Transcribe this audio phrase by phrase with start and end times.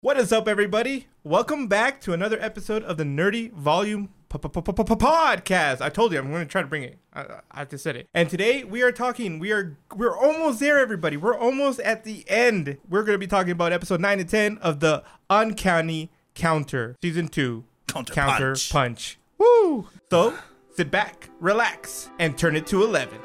[0.00, 1.08] What is up, everybody?
[1.24, 5.80] Welcome back to another episode of the Nerdy Volume Podcast.
[5.80, 6.98] I told you I'm going to try to bring it.
[7.12, 8.06] I, I just said it.
[8.14, 9.40] And today we are talking.
[9.40, 11.16] We are we're almost there, everybody.
[11.16, 12.78] We're almost at the end.
[12.88, 17.26] We're going to be talking about episode nine and ten of the Uncanny Counter season
[17.26, 17.64] two.
[17.88, 18.70] Counter Counter punch.
[18.70, 19.18] punch.
[19.36, 19.88] Woo!
[20.10, 20.38] So
[20.76, 23.18] sit back, relax, and turn it to eleven.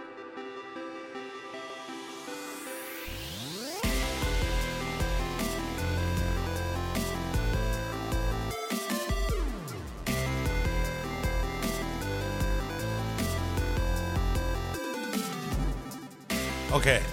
[16.73, 17.03] Okay,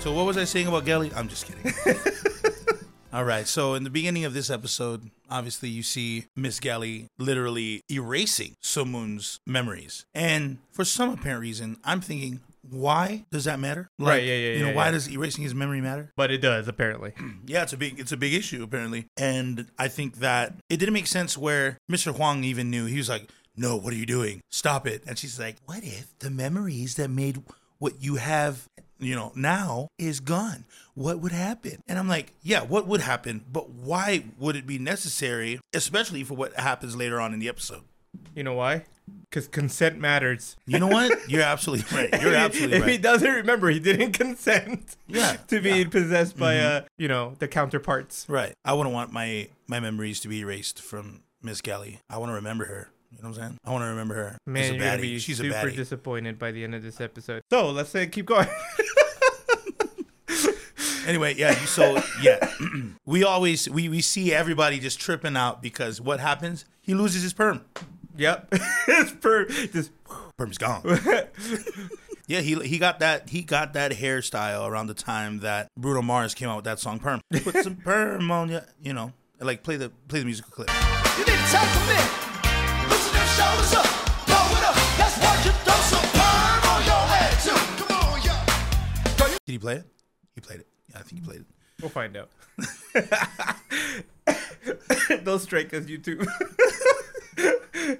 [0.00, 1.12] so what was I saying about Gelly?
[1.14, 1.74] I'm just kidding.
[3.12, 7.82] All right, so in the beginning of this episode, obviously you see Miss Gelly literally
[7.90, 10.06] erasing Somun's memories.
[10.14, 13.90] And for some apparent reason, I'm thinking, why does that matter?
[13.98, 16.12] Right, yeah, yeah, You know, yeah, why does erasing his memory matter?
[16.16, 17.12] But it does apparently.
[17.46, 19.06] Yeah, it's a big it's a big issue apparently.
[19.18, 22.14] And I think that it didn't make sense where Mr.
[22.14, 22.86] Huang even knew.
[22.86, 24.40] He was like, "No, what are you doing?
[24.50, 27.42] Stop it." And she's like, "What if the memories that made
[27.78, 28.68] what you have,
[29.00, 30.64] you know, now is gone?
[30.94, 33.44] What would happen?" And I'm like, "Yeah, what would happen?
[33.50, 37.82] But why would it be necessary, especially for what happens later on in the episode?"
[38.34, 38.84] You know why?
[39.28, 40.56] Because consent matters.
[40.66, 41.12] You know what?
[41.28, 42.22] You're absolutely right.
[42.22, 42.88] You're absolutely right.
[42.88, 45.82] if he doesn't remember, he didn't consent Yeah, to being yeah.
[45.82, 45.90] Mm-hmm.
[45.90, 48.26] possessed by uh, you know, the counterparts.
[48.28, 48.52] Right.
[48.64, 52.00] I wouldn't want my my memories to be erased from Miss Gelly.
[52.08, 52.90] I want to remember her.
[53.10, 53.58] You know what I'm saying?
[53.64, 54.38] I want to remember her.
[54.46, 55.02] Man, She's a you're gonna baddie.
[55.02, 55.76] be She's a super baddie.
[55.76, 57.42] disappointed by the end of this episode.
[57.50, 58.46] So let's say keep going.
[61.06, 61.54] anyway, yeah.
[61.66, 62.38] So yeah,
[63.06, 66.64] we always we we see everybody just tripping out because what happens?
[66.80, 67.64] He loses his perm.
[68.16, 68.48] yep,
[68.88, 69.90] it's perm just
[70.36, 70.82] Perm's gone.
[72.26, 76.34] yeah, he he got that he got that hairstyle around the time that Bruno Mars
[76.34, 77.20] came out with that song Perm.
[77.42, 78.60] Put some perm on you.
[78.82, 80.70] You know, like play the play the musical clip.
[81.18, 82.29] You need to take
[89.46, 89.86] Did he play it?
[90.34, 90.66] He played it.
[90.90, 91.46] Yeah, I think he played it.
[91.80, 92.30] we'll find out.
[95.24, 96.24] They'll strike us YouTube.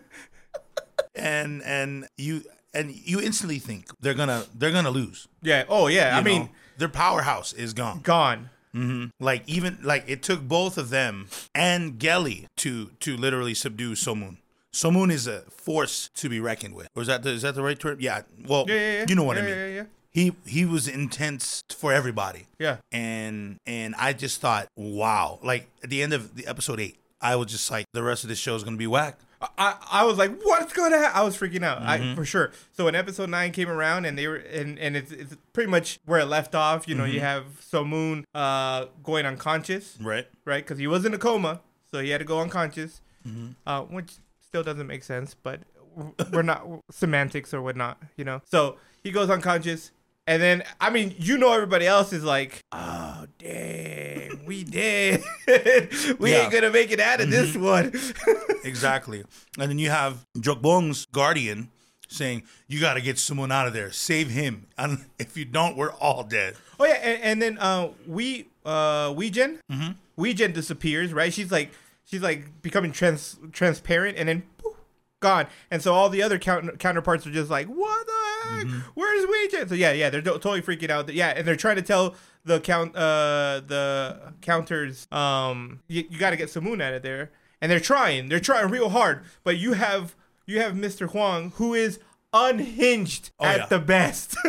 [1.14, 5.26] and and you and you instantly think they're gonna they're gonna lose.
[5.42, 5.64] yeah.
[5.68, 6.14] Oh yeah.
[6.14, 8.00] I You mean, their powerhouse is gone.
[8.02, 8.50] gone.
[8.74, 9.06] Mm-hmm.
[9.18, 14.36] Like even like it took both of them and Gelly to to literally subdue Somun.
[14.72, 16.88] Somun is a force to be reckoned with.
[16.94, 17.98] Or is that the, is that the right term?
[18.00, 18.22] Yeah.
[18.46, 19.04] Well, Yeah, yeah, yeah.
[19.08, 19.56] you know what yeah, I mean.
[19.56, 22.46] Yeah, yeah, He he was intense for everybody.
[22.58, 22.76] yeah.
[22.92, 25.38] And and I just thought, wow.
[25.42, 28.28] Like at the end of the episode eight, I was just like, the rest of
[28.28, 29.18] this show is gonna be whack.
[29.56, 31.18] I, I was like, what's going to happen?
[31.18, 32.12] I was freaking out, Mm-hmm.
[32.12, 32.52] I, for sure.
[32.72, 35.98] So when episode nine came around, and they were, and, and it's, it's pretty much
[36.04, 36.86] where it left off.
[36.86, 37.14] You know, Mm-hmm.
[37.14, 40.26] you have So Moon uh, going unconscious, Right.
[40.44, 40.62] right?
[40.62, 43.52] Because he was in a coma, so he had to go unconscious, Mm-hmm.
[43.66, 44.12] uh, which
[44.50, 45.60] still doesn't make sense, but
[46.32, 48.42] we're not semantics or whatnot, you know.
[48.50, 49.92] So he goes unconscious,
[50.26, 55.22] and then I mean, you know, everybody else is like, oh dang, we did,
[56.18, 56.42] we Yeah.
[56.42, 57.92] ain't gonna make it out of this one.
[58.62, 59.24] Exactly.
[59.58, 61.70] And then you have Jokbong's guardian
[62.08, 63.90] saying, You got to get Somun out of there.
[63.90, 64.66] Save him.
[64.76, 66.56] And if you don't, we're all dead.
[66.78, 69.92] Oh yeah, and, and then uh, we uh, Weejen, mm-hmm.
[70.22, 71.32] Weejen disappears, right?
[71.32, 71.70] She's like
[72.10, 74.76] she's like becoming trans transparent, and then poof,
[75.20, 75.46] gone.
[75.70, 78.66] And so all the other count- counterparts are just like, what the heck?
[78.94, 79.68] Where's Weejen?
[79.68, 81.12] So yeah, yeah, they're to- totally freaking out.
[81.12, 86.30] Yeah, and they're trying to tell the count uh the counters um you, you got
[86.30, 89.74] to get Samoon out of there, and they're trying, they're trying real hard, but you
[89.74, 90.16] have
[90.46, 91.10] you have Mr.
[91.10, 92.00] Huang who is
[92.32, 93.66] unhinged at yeah.
[93.66, 94.36] the best.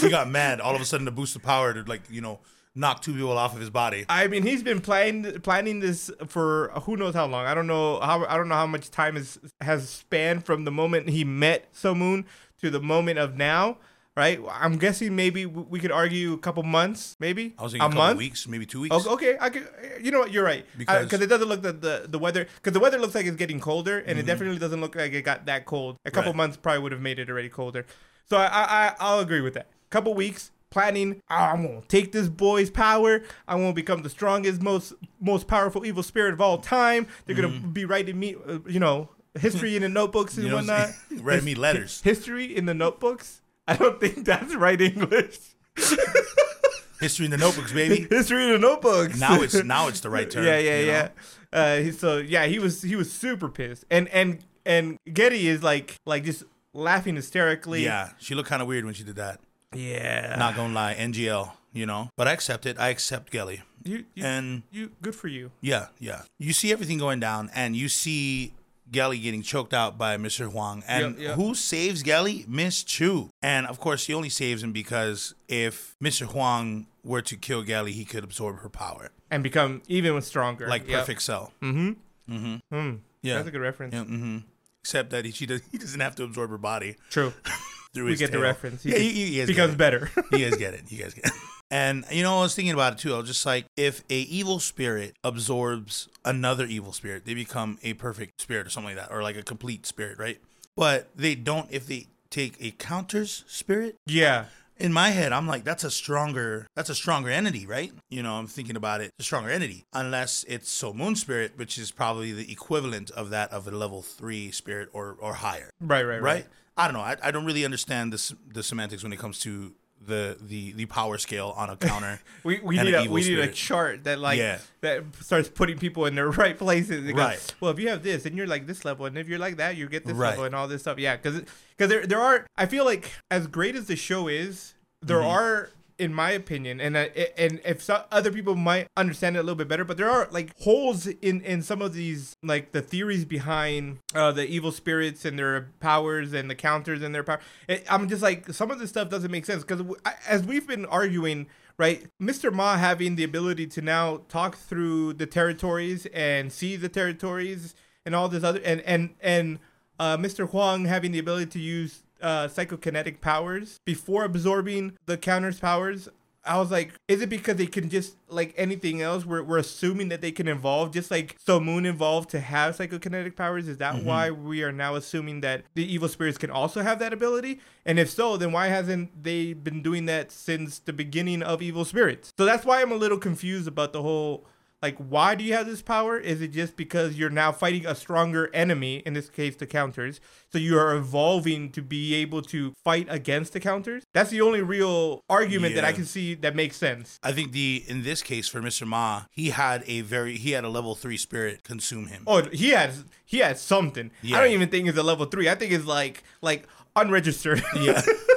[0.00, 2.40] He got mad all of a sudden to boost the power to, like, you know,
[2.76, 4.04] knock two people off of his body.
[4.08, 7.46] I mean, he's been planning planning this for who knows how long.
[7.46, 10.70] I don't know how I don't know how much time is has spanned from the
[10.70, 12.26] moment he met Somoon
[12.60, 13.78] to the moment of now.
[14.16, 14.40] Right?
[14.50, 17.90] I'm guessing maybe we could argue a couple months, maybe I was a thinking a
[17.90, 18.16] couple month.
[18.18, 19.06] weeks, maybe two weeks.
[19.06, 19.68] Okay, I could.
[20.00, 20.32] You know what?
[20.32, 20.64] You're right.
[20.78, 23.36] Because Because- it doesn't look that the the weather because the weather looks like it's
[23.36, 25.98] getting colder, and it definitely doesn't look like it got that cold.
[26.06, 26.40] A couple Mm-hmm.
[26.40, 26.44] Right.
[26.44, 27.84] months probably would have made it already colder.
[28.30, 29.66] So I I I- I'll agree with that.
[29.90, 31.22] Couple weeks planning.
[31.30, 33.22] "Oh, I'm gonna take this boy's power.
[33.48, 37.06] I'm gonna become the strongest, most most powerful evil spirit of all time.
[37.24, 39.08] They're gonna be writing me, uh, you know,
[39.38, 40.56] history in the notebooks and Mm-hmm.
[40.56, 40.94] You know whatnot.
[41.24, 42.02] Writing me letters.
[42.02, 43.40] History in the notebooks.
[43.66, 45.38] I don't think that's right English.
[47.00, 48.06] History in the notebooks, baby.
[48.10, 49.18] History in the notebooks.
[49.18, 50.44] now it's now it's the right term.
[50.44, 51.08] Yeah, yeah, know?
[51.52, 51.88] yeah.
[51.88, 55.96] Uh, so yeah, he was he was super pissed, and and and Gelly is like
[56.04, 56.44] like just
[56.74, 57.84] laughing hysterically.
[57.84, 59.40] Yeah, she looked kind of weird when she did that.
[59.76, 60.36] Yeah.
[60.38, 61.52] Not gonna lie, NGL.
[61.72, 62.10] you know.
[62.16, 62.78] But I accept it.
[62.78, 63.62] I accept Gelly.
[63.84, 65.52] You, you, And you, good for you.
[65.60, 66.22] yeah, yeah.
[66.38, 68.52] You see everything going down, and you see
[68.90, 70.50] Gelly getting choked out by Mr.
[70.50, 70.82] Huang.
[70.88, 71.34] And Yep, yep.
[71.36, 72.44] who saves Gelly?
[72.48, 73.30] Miss Chu.
[73.42, 76.26] And of course, he only saves him because if Mr.
[76.26, 80.66] Huang were to kill Gelly, he could absorb her power, And become even stronger.
[80.68, 81.00] like Yep.
[81.00, 81.52] Perfect Cell.
[81.62, 81.96] Mm
[82.28, 82.34] hmm.
[82.34, 83.94] mm-hmm Yeah, That's a good reference.
[83.94, 84.38] Yeah, hmm
[84.82, 87.32] Except that he, she does, he doesn't have to absorb her body True.
[87.96, 88.82] through We get the reference.
[88.82, 89.78] He yeah, he, he has becomes get it.
[89.78, 90.10] better.
[90.32, 90.82] you guys get it.
[90.90, 91.32] You guys get it.
[91.70, 93.12] And you know, I was thinking about it too.
[93.14, 97.94] I was just like, if a evil spirit absorbs another evil spirit, they become a
[97.94, 100.38] perfect spirit or something like that, or like a complete spirit, right?
[100.76, 103.96] But they don't if they take a counter's spirit.
[104.06, 104.44] yeah.
[104.78, 107.92] In my head, I'm like, that's a stronger, that's a stronger entity, right?
[108.10, 111.78] You know, I'm thinking about it, a stronger entity, unless it's So Moon Spirit, which
[111.78, 116.02] is probably the equivalent of that of a level three spirit or or higher Right,
[116.04, 116.22] right, right.
[116.22, 116.46] right?
[116.76, 117.00] I don't know.
[117.00, 119.72] I, I don't really understand this the semantics when it comes to
[120.04, 122.20] the the the power scale on a counter.
[122.44, 124.58] We, we need a we need a chart that like Yeah.
[124.82, 127.04] that starts putting people in their right places.
[127.04, 127.54] Goes, Right.
[127.60, 129.76] Well, if you have this and you're like this level, and if you're like that,
[129.76, 130.30] you get this Right.
[130.30, 130.98] level and all this stuff.
[130.98, 131.42] Yeah, because
[131.76, 132.46] because there there are.
[132.56, 135.26] I feel like as great as the show is, there Mm-hmm.
[135.28, 135.70] are.
[135.98, 139.66] In my opinion, and and if so, other people might understand it a little bit
[139.66, 143.98] better, but there are like holes in in some of these like the theories behind
[144.14, 147.40] uh, the evil spirits and their powers and the counters and their power.
[147.66, 149.82] It, I'm just like some of this stuff doesn't make sense because
[150.28, 151.46] as we've been arguing
[151.78, 152.06] right?
[152.20, 152.52] Mr.
[152.52, 158.14] Ma having the ability to now talk through the territories and see the territories and
[158.14, 159.58] all this other and and and
[159.98, 160.48] uh, Mr.
[160.50, 166.08] Huang having the ability to use uh, psychokinetic powers before absorbing the counter's powers.
[166.44, 169.26] I was like, is it because they can just like anything else?
[169.26, 173.34] We're, we're assuming that they can evolve just like So Moon evolved to have psychokinetic
[173.34, 173.66] powers.
[173.66, 177.12] Is that why we are now assuming that the evil spirits can also have that
[177.12, 177.60] ability?
[177.84, 181.84] And if so, then why hasn't they been doing that since the beginning of evil
[181.84, 182.32] spirits?
[182.38, 184.46] So that's why I'm a little confused about the whole
[184.82, 186.18] like why do you have this power?
[186.18, 190.20] Is it just because you're now fighting a stronger enemy in this case the counters?
[190.52, 194.04] So you are evolving to be able to fight against the counters?
[194.12, 197.18] That's the only real argument that i can see that makes sense.
[197.22, 198.86] I think the in this case for Mr.
[198.86, 202.22] Ma, he had a very he had a level three spirit consume him.
[202.26, 204.10] oh he has he has something.
[204.24, 205.48] I don't even think it's a level three.
[205.48, 207.62] I think it's like like unregistered.
[207.80, 208.02] Yeah.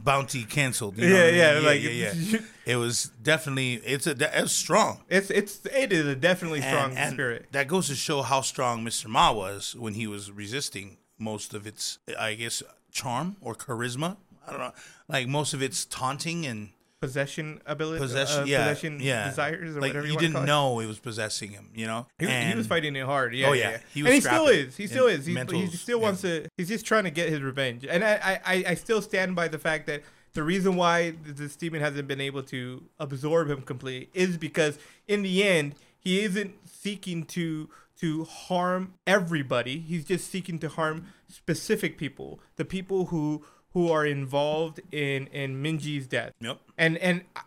[0.00, 0.96] Bounty canceled.
[0.98, 1.36] you Yeah, know what I mean?
[1.38, 2.38] yeah, yeah, like- yeah, yeah.
[2.66, 5.00] It was definitely it's a it was strong.
[5.10, 8.40] it's it's it is a definitely strong and, and spirit That goes to show how
[8.40, 9.06] strong Mr.
[9.06, 14.16] Ma was when he was resisting most of its, I guess, charm or charisma.
[14.46, 14.72] I don't know,
[15.08, 16.70] like most of its taunting and
[17.04, 18.42] possession ability possession.
[18.42, 19.28] uh, yeah, possession yeah.
[19.28, 20.46] desires or like whatever you, you didn't it.
[20.46, 21.68] know it was possessing him.
[21.74, 23.34] You know, He, he was fighting it hard.
[23.34, 23.48] Yeah.
[23.48, 23.70] Oh, yeah.
[23.70, 23.78] yeah.
[23.92, 24.76] He and he still is.
[24.76, 25.26] He still is.
[25.26, 26.46] He, he still wants to.
[26.56, 27.84] He's just trying to get his revenge.
[27.88, 30.02] And I, I, I- still stand by the fact that
[30.34, 34.78] the reason why th- this demon hasn't been able to absorb him completely is because
[35.06, 37.68] in the end he isn't seeking to
[38.00, 39.78] to harm everybody.
[39.78, 45.62] He's just seeking to harm specific people, the people who who are involved in in
[45.62, 46.32] Minji's death.
[46.40, 46.58] Yep.
[46.78, 47.40] and and I-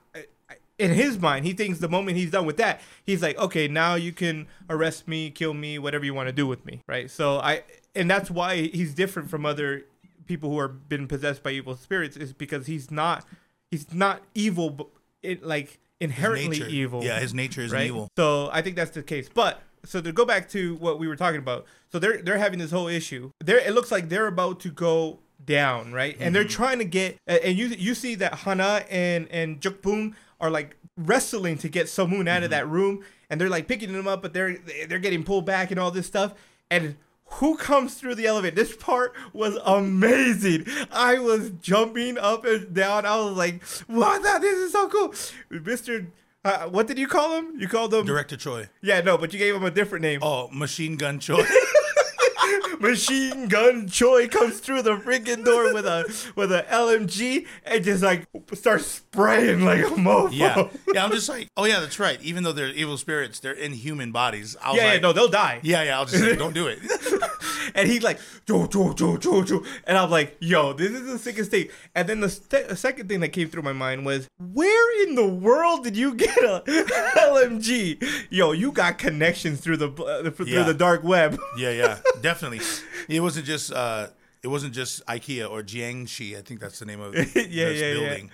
[0.50, 3.68] I- in his mind he thinks the moment he's done with that he's like okay
[3.68, 7.09] now you can arrest me kill me whatever you want to do with me right?
[7.09, 7.63] So i
[7.95, 9.85] and that's why he's different from other
[10.27, 13.25] people who are been possessed by evil spirits is because he's not
[13.71, 14.88] he's not evil but
[15.23, 17.03] it like inherently evil.
[17.03, 17.88] Yeah, his nature is right?
[17.88, 18.07] evil.
[18.15, 19.30] so i think that's the case.
[19.33, 22.59] But so to go back to what we were talking about so they're they're having
[22.59, 23.31] this whole issue.
[23.44, 26.49] There it looks like they're about to go down right and they're Mm-hmm.
[26.49, 31.57] trying to get and you you see that hana and and jukbum are like wrestling
[31.59, 32.51] to get somun out of Mm-hmm.
[32.51, 34.57] that room and they're like picking him up but they're
[34.89, 36.33] they're getting pulled back and all this stuff
[36.69, 36.97] and
[37.31, 38.56] who comes through the elevator?
[38.56, 40.65] This part was amazing.
[40.94, 43.06] I was jumping up and down.
[43.06, 44.23] I was like, "What?
[44.23, 45.13] the- This is so cool,
[45.49, 46.07] Mister."
[46.45, 47.59] Uh, what did you call him?
[47.59, 48.69] You called him Director Choi.
[48.81, 50.19] Yeah, no, but you gave him a different name.
[50.23, 51.44] Oh, Machine Gun Choi.
[52.80, 56.04] Machine Gun Choi comes through the freaking door with a
[56.35, 60.30] with a LMG and just like starts spraying like a mofo.
[60.31, 61.04] yeah, yeah.
[61.06, 62.21] I'm just like, oh yeah, that's right.
[62.21, 64.56] Even though they're evil spirits, they're in human bodies.
[64.61, 65.59] I was yeah, like, yeah, no, they'll die.
[65.63, 65.97] yeah, yeah.
[65.97, 66.80] I'll just say, don't do it.
[67.75, 69.63] And he's like, jo, jo, jo, jo, jo.
[69.85, 71.68] And I'm like, yo, this is the sickest thing.
[71.94, 75.27] And then the, st- second thing that came through my mind was, where in the
[75.27, 76.63] world did you get a
[77.18, 78.01] LMG?
[78.30, 80.63] Yo, you got connections through the uh, through Yeah.
[80.63, 81.37] the dark web.
[81.57, 82.36] Yeah, yeah, definitely.
[83.09, 84.07] It wasn't just uh,
[84.44, 86.37] it wasn't just IKEA or Jiangxi.
[86.37, 87.94] I think that's the name of Yeah, this yeah, yeah.
[87.94, 88.31] building.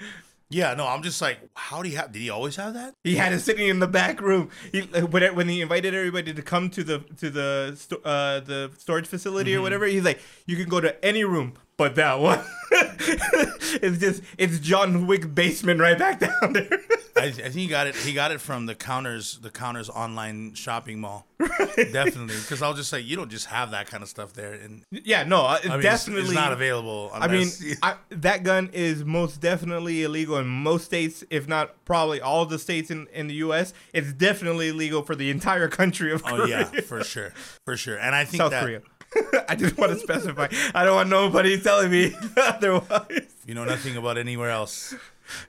[0.50, 2.12] Yeah, no, I'm just like, how do you have?
[2.12, 2.94] Did he always have that?
[3.04, 4.50] He had it sitting in the back room.
[4.72, 9.08] He, when, when he invited everybody to come to the to the uh, the storage
[9.08, 14.00] facility or whatever, he's like, "You can go to any room but that one." it's
[14.00, 16.70] just it's John Wick basement right back down there.
[17.16, 17.96] I, I think he got it.
[17.96, 21.28] He got it from the counters, the counters online shopping mall.
[21.38, 24.84] Definitely, because I'll just say you don't just have that kind of stuff there, and
[24.92, 27.12] yeah, no, uh, I mean, definitely it's, not available.
[27.14, 27.48] On I mean,
[27.84, 32.58] I, that gun is most definitely illegal in most states, if not probably all the
[32.58, 33.74] states in, in the U.S.
[33.94, 36.42] It's definitely illegal for the entire country of Korea.
[36.42, 37.34] oh yeah, for sure,
[37.66, 37.98] for sure.
[37.98, 38.82] And I think South that Korea.
[39.50, 40.48] I just want to specify.
[40.74, 43.34] I don't want nobody telling me otherwise.
[43.46, 44.94] you know nothing about anywhere else.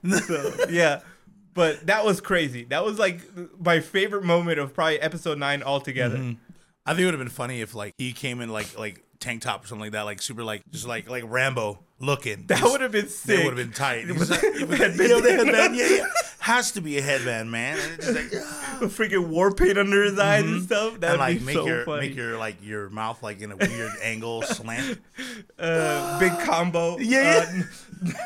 [0.08, 1.00] So, yeah.
[1.52, 2.64] But that was crazy.
[2.64, 3.20] That was like
[3.60, 6.16] my favorite moment of probably episode nine altogether.
[6.86, 9.42] I think it would have been funny if like he came in like like tank
[9.42, 12.46] top or something like that, like super like just like like Rambo looking.
[12.46, 13.36] That would have been sick.
[13.38, 14.06] That would have been tight.
[14.06, 14.98] With He's like, the with headband.
[15.00, 16.04] you know, the headband, yeah, yeah.
[16.38, 17.78] Has to be a headband, man.
[17.78, 18.63] And it's just like, ah.
[18.90, 21.00] Freaking war paint under his eyes and stuff.
[21.00, 22.08] That and would like be make so your funny.
[22.08, 25.00] make your like your mouth like in a weird angle slant.
[25.58, 26.98] uh, big combo.
[27.04, 27.64] Yeah,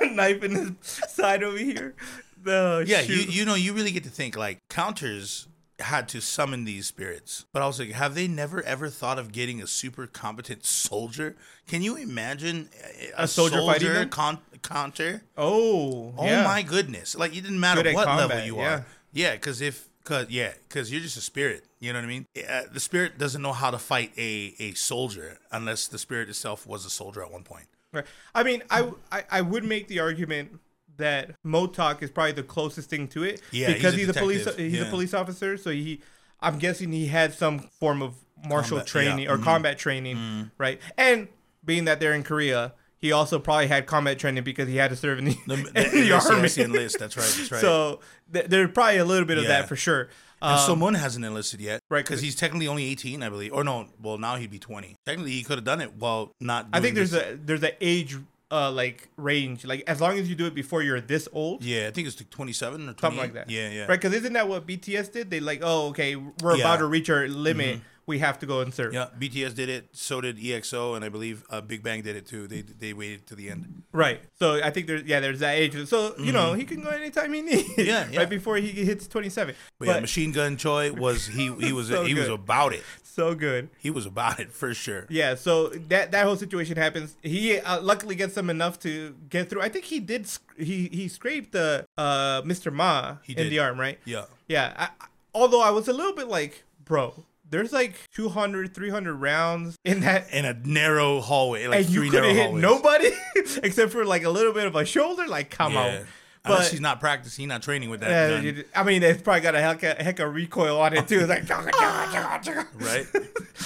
[0.02, 1.94] uh, knife in his side over here.
[2.42, 5.48] The Yeah, you you know you really get to think like counters
[5.80, 7.46] had to summon these spirits.
[7.52, 11.36] But I was like, have they never ever thought of getting a super competent soldier?
[11.68, 12.68] Can you imagine
[13.16, 14.08] a, A soldier fighting them?
[14.08, 15.22] con- counter?
[15.36, 16.42] Oh, Oh yeah.
[16.44, 17.16] my goodness!
[17.16, 18.74] Like it didn't matter what level you yeah.
[18.74, 18.86] are.
[19.12, 21.64] Yeah, because if cause yeah, because you're just a spirit.
[21.80, 22.26] You know what I mean?
[22.36, 26.66] Uh, the spirit doesn't know how to fight a a soldier unless the spirit itself
[26.66, 27.66] was a soldier at one point.
[27.92, 28.04] Right.
[28.34, 30.58] I mean, I, I I would make the argument
[30.96, 33.40] that Motok is probably the closest thing to it.
[33.52, 34.86] Yeah, because he's he's a a, police he's yeah.
[34.86, 36.00] a police officer, so he
[36.40, 38.14] I'm guessing he had some form of
[38.46, 39.32] martial Combat, training yeah.
[39.32, 39.44] or Mhm.
[39.44, 40.80] combat training, right?
[40.96, 41.28] And
[41.64, 44.96] being that they're in Korea, he also probably had combat training because he had to
[44.96, 46.48] serve in the, The, in the, the yes, army.
[46.48, 46.98] the enlist.
[46.98, 47.34] That's right.
[47.36, 47.60] That's right.
[47.68, 48.00] So
[48.32, 49.50] th- there's probably a little bit of Yeah.
[49.60, 50.08] that for sure.
[50.40, 53.52] And Um, so Moon hasn't enlisted yet, right, Because he's technically only eighteen, I believe.
[53.52, 54.94] Or no, well now he'd be twenty.
[55.04, 56.68] Technically, he could have done it while not.
[56.72, 57.34] I think there's this.
[57.34, 58.16] a there's an age
[58.50, 61.86] uh like range like as long as you do it before you're this old Yeah,
[61.86, 63.80] I think it's like twenty-seven or something like that Yeah, yeah.
[63.82, 66.62] right because isn't that what bts did they like oh okay we're Yeah.
[66.62, 69.88] about to reach our limit we have to go and serve Yeah, BTS did it.
[69.92, 72.48] So did EXO, and I believe uh, Big Bang did it too.
[72.48, 73.82] They they waited to the end.
[73.92, 76.88] right so i think there's yeah there's that age so you know he can go
[76.90, 77.80] anytime he needs Mm-hmm.
[77.92, 78.18] Yeah, yeah.
[78.20, 81.88] right before he hits 27 But, but yeah, Machine Gun Choi was he he was
[81.94, 82.82] So he was about it.
[83.02, 85.06] so good He was about it for sure.
[85.10, 89.48] yeah so that that whole situation happens he uh, luckily gets them enough to get
[89.48, 93.44] through i think he did sc- he he scraped the uh mr ma He in
[93.44, 93.50] did.
[93.52, 94.24] the arm right Yeah.
[94.48, 94.72] Yeah.
[94.76, 100.00] I- although I was a little bit like, bro, there's like 200, 300 rounds in
[100.00, 100.32] that.
[100.32, 102.62] In a narrow hallway, like and you couldn't hit hallways.
[102.62, 103.10] nobody
[103.62, 105.26] except for like a little bit of a shoulder.
[105.26, 105.80] Like, come Yeah.
[106.00, 106.06] on.
[106.44, 109.40] Unless But he's not practicing, not training with that uh, gun, I mean, it's probably
[109.40, 111.18] got a heck of, heck of recoil on it too.
[111.18, 111.48] It's like,
[112.74, 113.06] right?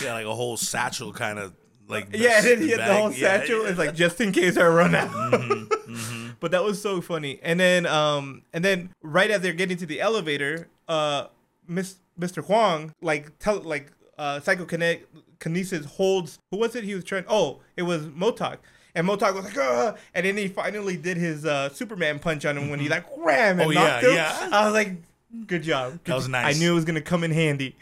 [0.03, 1.53] yeah, like a whole satchel kind of
[1.87, 2.09] like.
[2.12, 3.62] yeah, and then he had the whole Yeah, satchel.
[3.65, 3.69] yeah.
[3.69, 5.11] It's like just in case I run out.
[5.11, 7.39] Mm-hmm, But that was so funny.
[7.43, 11.27] And then, um, and then right as they're getting to the elevator, uh,
[11.69, 12.45] Miss Mr.
[12.45, 16.38] Huang like tell like uh, psychokinesis holds.
[16.50, 16.85] Who was it?
[16.85, 17.25] He was trying.
[17.28, 18.59] Oh, it was Motok.
[18.95, 19.97] And Motok was like, Ugh!
[20.14, 23.59] and then he finally did his uh, Superman punch on him when he like wham
[23.59, 24.14] and Oh, knocked yeah, him.
[24.14, 24.49] yeah.
[24.52, 24.97] I was like,
[25.47, 25.92] good job.
[25.92, 26.54] Good That was nice.
[26.54, 27.76] I knew it was gonna come in handy.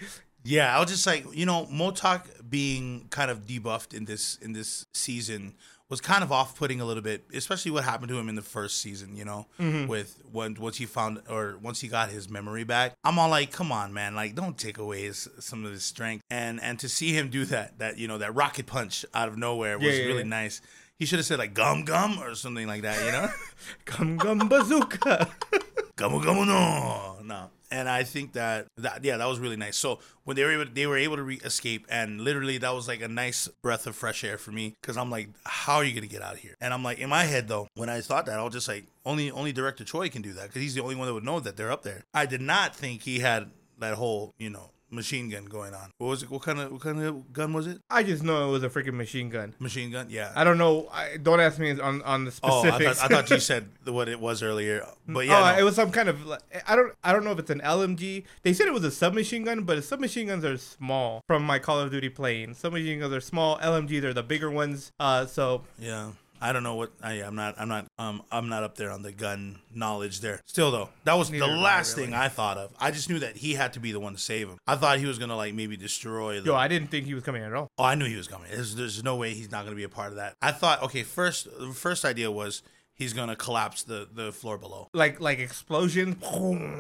[0.44, 4.52] Yeah, I was just like, you know, Motok being kind of debuffed in this in
[4.52, 5.54] this season
[5.90, 8.42] was kind of off putting a little bit, especially what happened to him in the
[8.42, 9.87] first season, you know, Mm-hmm.
[9.88, 12.94] with when once he found or once he got his memory back.
[13.04, 16.23] I'm all like, come on, man, like don't take away his, some of his strength.
[16.30, 19.37] And and to see him do that, that you know, that rocket punch out of
[19.37, 20.28] nowhere was Yeah, yeah, really yeah.
[20.28, 20.62] nice.
[20.97, 23.28] He should have said like gum gum or something like that, you know?
[23.87, 25.28] Gum gum bazooka.
[25.97, 27.50] gum gum no, no.
[27.70, 29.76] And I think that that yeah, that was really nice.
[29.76, 32.88] So when they were able, they were able to re- escape, and literally that was
[32.88, 35.94] like a nice breath of fresh air for me because I'm like, how are you
[35.94, 36.56] gonna get out of here?
[36.60, 38.86] And I'm like, in my head though, when I thought that, I was just like,
[39.06, 41.40] only only director Choi can do that because he's the only one that would know
[41.40, 42.02] that they're up there.
[42.12, 45.90] I did not think he had that whole you know machine gun going on.
[45.99, 46.30] What was it?
[46.30, 47.80] What kind of what kind of gun was it?
[47.90, 49.54] I just know it was a freaking machine gun.
[49.59, 50.06] Machine gun?
[50.11, 50.32] Yeah.
[50.35, 50.88] I don't know.
[50.92, 53.00] I, don't ask me on on the Oh, I specifics.
[53.00, 55.59] thought, I thought you said what it was earlier, but yeah, oh, no.
[55.59, 56.26] it was some kind of.
[56.26, 56.92] like- I don't.
[57.04, 58.25] I don't know if it's an LMG.
[58.42, 61.23] They said it was a submachine gun, but submachine guns are small.
[61.26, 63.59] From my Call of Duty playing, submachine guns are small.
[63.59, 64.92] LMGs are the bigger ones.
[64.99, 66.11] Uh, so Yeah.
[66.40, 69.02] I don't know what I, I'm not I'm not um I'm not up there on
[69.02, 70.40] the gun knowledge there.
[70.47, 72.06] Still though, that was Neither the am I, last really.
[72.09, 72.70] thing I thought of.
[72.80, 74.59] I just knew that he had to be the one to save him.
[74.66, 77.25] I thought he was gonna like maybe destroy the yo, I didn't think he was
[77.25, 77.68] coming at all.
[77.78, 78.49] Oh, I knew he was coming.
[78.50, 80.35] There's, there's no way he's not gonna be a part of that.
[80.40, 82.62] I thought okay, first the first idea was
[82.94, 84.88] he's gonna collapse the the floor below.
[84.94, 86.16] Like like explosion.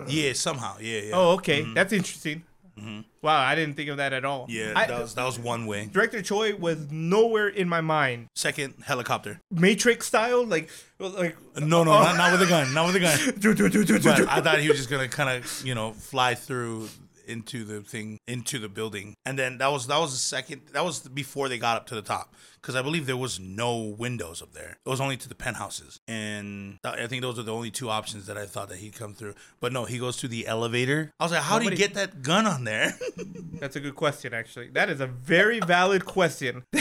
[0.08, 0.76] Yeah, somehow.
[0.80, 1.10] Yeah, yeah.
[1.14, 2.44] Oh, okay, that's interesting.
[2.80, 3.00] Mm-hmm.
[3.22, 4.46] Wow, I didn't think of that at all.
[4.48, 4.72] yeah.
[4.74, 5.88] I- that was that was one way.
[5.92, 8.28] Director Choi was nowhere in my mind.
[8.34, 9.40] Second, helicopter.
[9.50, 12.02] Matrix style, like like uh, No, no, oh.
[12.02, 12.72] not, not with a gun.
[12.72, 13.18] Not with a gun.
[13.38, 14.26] do, do, do, do, do.
[14.28, 16.88] I thought he was just gonna kind of, you know, fly through
[17.26, 20.62] into the thing, into the building, and then that was that was the second.
[20.72, 23.76] That was before they got up to the top, because I believe there was no
[23.78, 24.76] windows up there.
[24.84, 28.26] It was only to the penthouses, and I think those are the only two options
[28.26, 29.34] that I thought that he'd come through.
[29.60, 31.12] But no, he goes to the elevator.
[31.20, 32.94] I was like, how did Nobody- he get that gun on there?
[33.60, 34.68] That's a good question, actually.
[34.68, 36.62] That is a very valid question.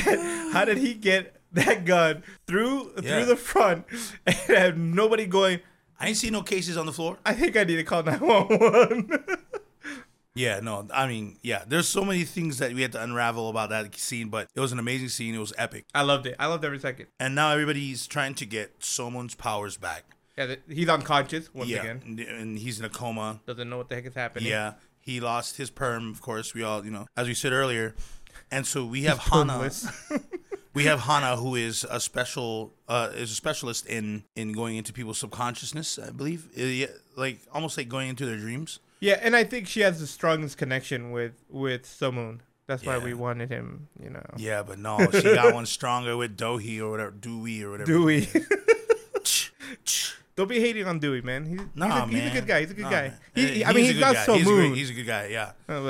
[0.52, 3.02] How did he get that gun through Yeah.
[3.02, 3.86] through the front
[4.26, 5.60] and have nobody going?
[6.00, 7.18] I ain't see no cases on the floor.
[7.26, 9.10] I think I need to call nine one one.
[10.36, 13.72] Yeah, no, I mean, yeah, there's so many things that we had to unravel about
[13.72, 15.36] that scene, but it was an amazing scene.
[15.36, 15.86] It was epic.
[15.94, 16.36] I loved it.
[16.40, 17.08] I loved every second.
[17.20, 20.04] And now everybody's trying to get Somun's powers back.
[20.38, 22.26] Yeah, he's unconscious once yeah, again.
[22.30, 23.42] and, he's in a coma.
[23.46, 24.50] Doesn't know what the heck is happening.
[24.50, 26.12] Yeah, he lost his perm.
[26.12, 27.96] Of course, we all, you know, as we said earlier,
[28.50, 29.70] and so we have Hana.
[30.76, 34.94] We have Hana, who is a special, uh, is a specialist in in going into
[34.94, 35.98] people's subconsciousness.
[35.98, 38.80] I believe, Uh, yeah, like almost like going into their dreams.
[39.02, 42.42] Yeah, and I think she has the strongest connection with with Somoon.
[42.68, 43.88] That's why we wanted him.
[44.02, 47.72] You know, Yeah, but no, she got one stronger with Dohi or whatever, Dewey or
[47.72, 47.92] whatever.
[47.92, 48.28] Dewey.
[50.36, 51.46] Don't be hating on Dewey, man.
[51.46, 52.34] He's, Nah, he's, a, he's a man.
[52.34, 52.60] good guy.
[52.62, 53.02] He's a good Nah, guy.
[53.10, 53.18] man.
[53.36, 54.26] He, he- I mean, he's not guy.
[54.26, 54.76] so he's a great- moon.
[54.76, 55.28] he's a good guy.
[55.28, 55.90] Yeah, Oh,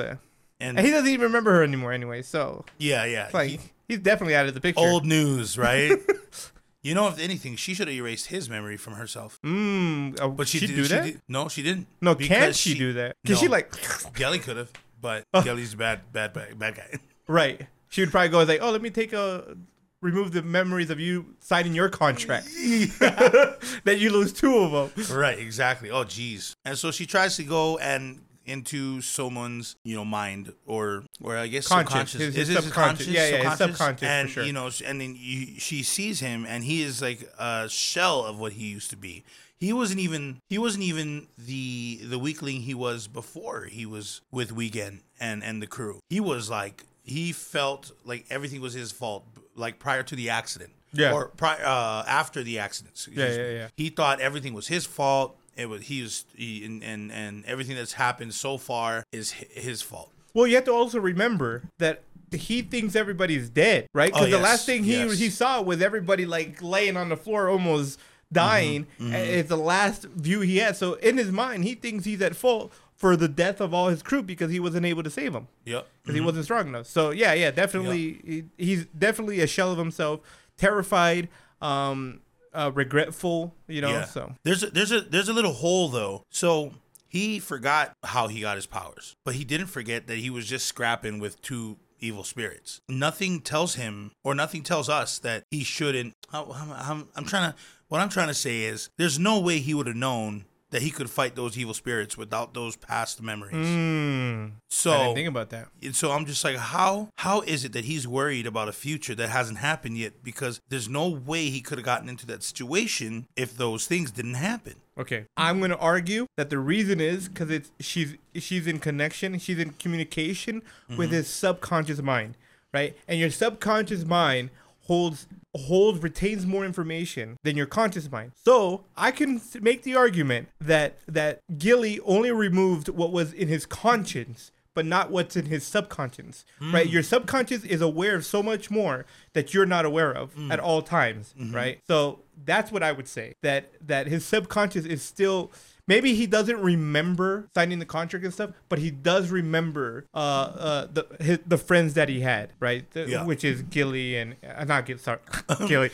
[0.62, 2.22] and, and he doesn't even remember her anymore anyway.
[2.24, 3.26] So yeah, yeah.
[3.26, 4.80] it's like he- he's definitely out of the picture.
[4.82, 5.92] old news, right?
[6.82, 9.40] you know, if anything, she should have erased his memory from herself.
[9.44, 11.04] Mm, oh, But she, she did, do she that?
[11.04, 11.88] did- no, she didn't.
[12.02, 13.16] no, can Because she, do that?
[13.24, 13.74] Because she like
[14.16, 14.72] Gelly could have,
[15.02, 15.42] but Oh.
[15.42, 16.94] Gelly's a bad, bad, bad, bad guy.
[17.28, 17.68] right.
[17.90, 19.58] She would probably go like, oh, let me take a
[20.02, 22.46] remove the memories of you signing your contract.
[23.04, 25.18] that you lose two of them.
[25.18, 25.90] right, exactly.
[25.92, 26.56] Oh, jeez.
[26.66, 31.48] And so she tries to go and into Somun's, you know, mind or, or I
[31.48, 31.90] guess Conscious.
[32.12, 32.22] subconscious.
[32.22, 33.08] His- his it subconscious.
[33.08, 34.44] Yeah, yeah, his subconscious, for And sure.
[34.44, 38.40] you know, and then you, she sees him, and he is like a shell of
[38.40, 39.24] what he used to be.
[39.60, 44.56] He wasn't even he wasn't even the the weakling he was before he was with
[44.56, 46.00] Weejen and and the crew.
[46.10, 50.72] He was like he felt like everything was his fault, like prior to the accident.
[50.94, 51.12] Yeah.
[51.14, 52.94] Or uh, after the accident.
[52.96, 53.68] excuse Yeah, yeah, yeah.
[53.76, 55.38] He thought everything was his fault.
[55.60, 60.12] It was he and, and and everything that's happened so far is his fault.
[60.34, 64.14] Well, you have to also remember that he thinks everybody's dead, right?
[64.14, 65.18] Because Oh, the last thing he yes.
[65.18, 68.00] he saw was everybody like laying on the floor, almost
[68.32, 68.86] dying.
[69.00, 70.76] Mm-hmm, and It's the last view he had.
[70.78, 74.04] So in his mind, he thinks he's at fault for the death of all his
[74.04, 75.88] crew because he wasn't able to save them Yep.
[76.04, 76.86] because he wasn't strong enough.
[76.86, 80.20] So yeah, yeah, definitely, he, he's definitely a shell of himself,
[80.58, 81.30] terrified,
[81.62, 82.22] um,
[82.54, 83.56] uh, regretful.
[83.68, 86.24] You know, so there's a, there's a there's a little hole though.
[86.30, 86.74] So
[87.08, 90.66] he forgot how he got his powers, but he didn't forget that he was just
[90.66, 92.82] scrapping with two evil spirits.
[92.88, 96.14] Nothing tells him, or nothing tells us that he shouldn't.
[96.32, 97.58] I'm, I'm, I'm trying to.
[97.88, 100.92] What I'm trying to say is, there's no way he would have known that he
[100.92, 103.56] could fight those evil spirits without those past memories.
[103.56, 105.70] mm, So I didn't think about that.
[105.82, 109.16] and so I'm just like, how how is it that he's worried about a future
[109.16, 110.24] that hasn't happened yet?
[110.24, 114.36] Because there's no way he could have gotten into that situation if those things didn't
[114.36, 114.76] happen.
[114.98, 119.58] Okay, I'm gonna argue that the reason is because it's she's she's in connection, she's
[119.58, 120.62] in communication
[120.98, 122.36] with his subconscious mind,
[122.74, 122.96] right?
[123.08, 124.50] And your subconscious mind
[124.82, 128.32] holds holds retains more information than your conscious mind.
[128.44, 133.66] So I can make the argument that that Gilly only removed what was in his
[133.66, 134.52] conscience.
[134.76, 136.74] But not what's in his subconscious, hmm.
[136.74, 136.88] right?
[136.88, 140.52] Your subconscious is aware of so much more that you're not aware of hmm.
[140.52, 141.54] at all times, mm-hmm.
[141.54, 141.80] right?
[141.86, 145.52] So that's what I would say that that his subconscious is still
[145.90, 150.88] maybe he doesn't remember signing the contract and stuff, but he does remember uh uh
[150.94, 152.90] the his, the friends that he had, right?
[152.92, 153.26] The- Yeah.
[153.26, 155.20] Which is Gilly and uh, not Gilly, sorry,
[155.68, 155.90] Gilly,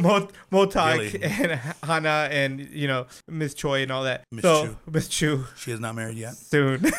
[0.00, 1.22] Mo- Motak Gilly.
[1.24, 4.24] and Hana and you know Miss Choi and all that.
[4.32, 4.76] Miss so Chu.
[4.90, 6.34] Miss Chu She is not married yet.
[6.34, 6.84] soon.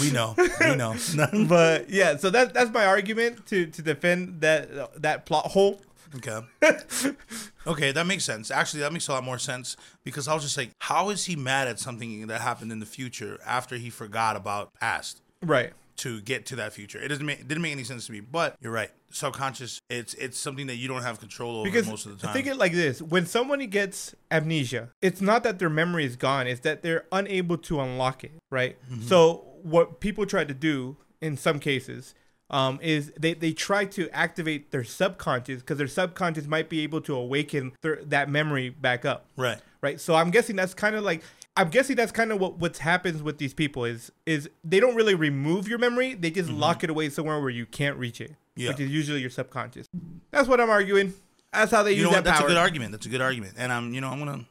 [0.00, 0.34] We know.
[0.60, 0.94] We know.
[1.48, 5.80] but yeah, so that's that's my argument to to defend that that plot hole.
[6.16, 6.40] Okay.
[7.66, 8.50] Okay, that makes sense.
[8.50, 11.36] Actually, that makes a lot more sense because I was just like, how is he
[11.36, 15.20] mad at something that happened in the future after he forgot about past?
[15.42, 15.72] Right.
[15.98, 16.98] to get to that future.
[16.98, 18.20] It doesn't make it didn't make any sense to me.
[18.20, 18.90] But you're right.
[19.10, 22.32] Subconscious, it's it's something that you don't have control over Because most of the time.
[22.32, 26.46] think it like this: when somebody gets amnesia, it's not that their memory is gone;
[26.46, 28.32] it's that they're unable to unlock it.
[28.50, 28.76] Right.
[28.90, 29.08] Mm-hmm.
[29.08, 32.14] So what people try to do in some cases,
[32.50, 37.00] um, is they, they try to activate their subconscious because their subconscious might be able
[37.02, 39.58] to awaken that memory back up Right.
[39.82, 40.00] right?
[40.00, 41.22] So I'm guessing that's kind of like
[41.56, 44.94] I'm guessing that's kind of what what happens with these people is is they don't
[44.94, 48.30] really remove your memory, they just lock it away somewhere where you can't reach it,
[48.30, 48.60] Mm-hmm.
[48.62, 48.68] Yeah.
[48.70, 49.86] which is usually your subconscious.
[50.30, 51.14] That's what I'm arguing.
[51.52, 52.24] That's how they You use know that what?
[52.24, 52.46] That's power.
[52.46, 52.92] a good argument.
[52.92, 53.54] That's a good argument.
[53.56, 54.44] And I'm, you know, I'm gonna,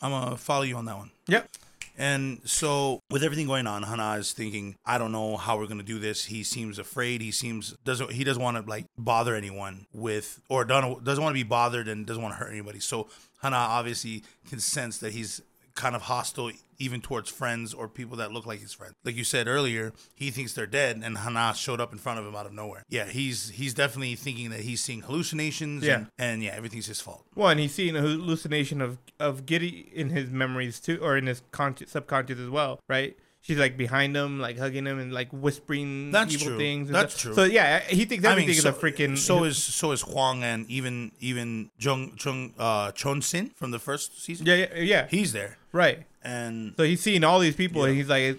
[0.00, 1.10] I'm gonna follow you on that one.
[1.28, 1.48] Yep.
[1.96, 5.82] And so, with everything going on, Hana is thinking, I don't know how we're gonna
[5.82, 6.24] do this.
[6.24, 7.20] He seems afraid.
[7.20, 11.32] He seems doesn't he doesn't want to like bother anyone with, or doesn't want to
[11.32, 12.80] be bothered and doesn't want to hurt anybody.
[12.80, 13.08] So
[13.42, 15.42] Hana obviously can sense that he's
[15.74, 18.94] kind of hostile even towards friends or people that look like his friends.
[19.04, 22.26] Like you said earlier, he thinks they're dead, and Hana showed up in front of
[22.26, 22.84] him out of nowhere.
[22.88, 25.84] Yeah, he's he's definitely thinking that he's seeing hallucinations.
[25.84, 25.94] Yeah.
[25.96, 27.24] and, and yeah, everything's his fault.
[27.34, 31.26] Well, and he's seeing a hallucination of of Gelly in his memories too, or in
[31.26, 33.16] his conscious subconscious as well, right?
[33.44, 36.58] She's like behind him, like hugging him, and like whispering That's evil true.
[36.58, 36.88] things.
[36.88, 37.34] and That's stuff.
[37.34, 37.34] true.
[37.34, 39.18] So yeah, he thinks everything is a freaking.
[39.18, 43.80] So is so is Huang and even even Jung Chung uh Chon Sin from the
[43.80, 44.46] first season.
[44.46, 45.06] yeah, yeah, yeah.
[45.10, 46.04] he's there, right.
[46.22, 48.38] and So he's seeing all these people, and he's like,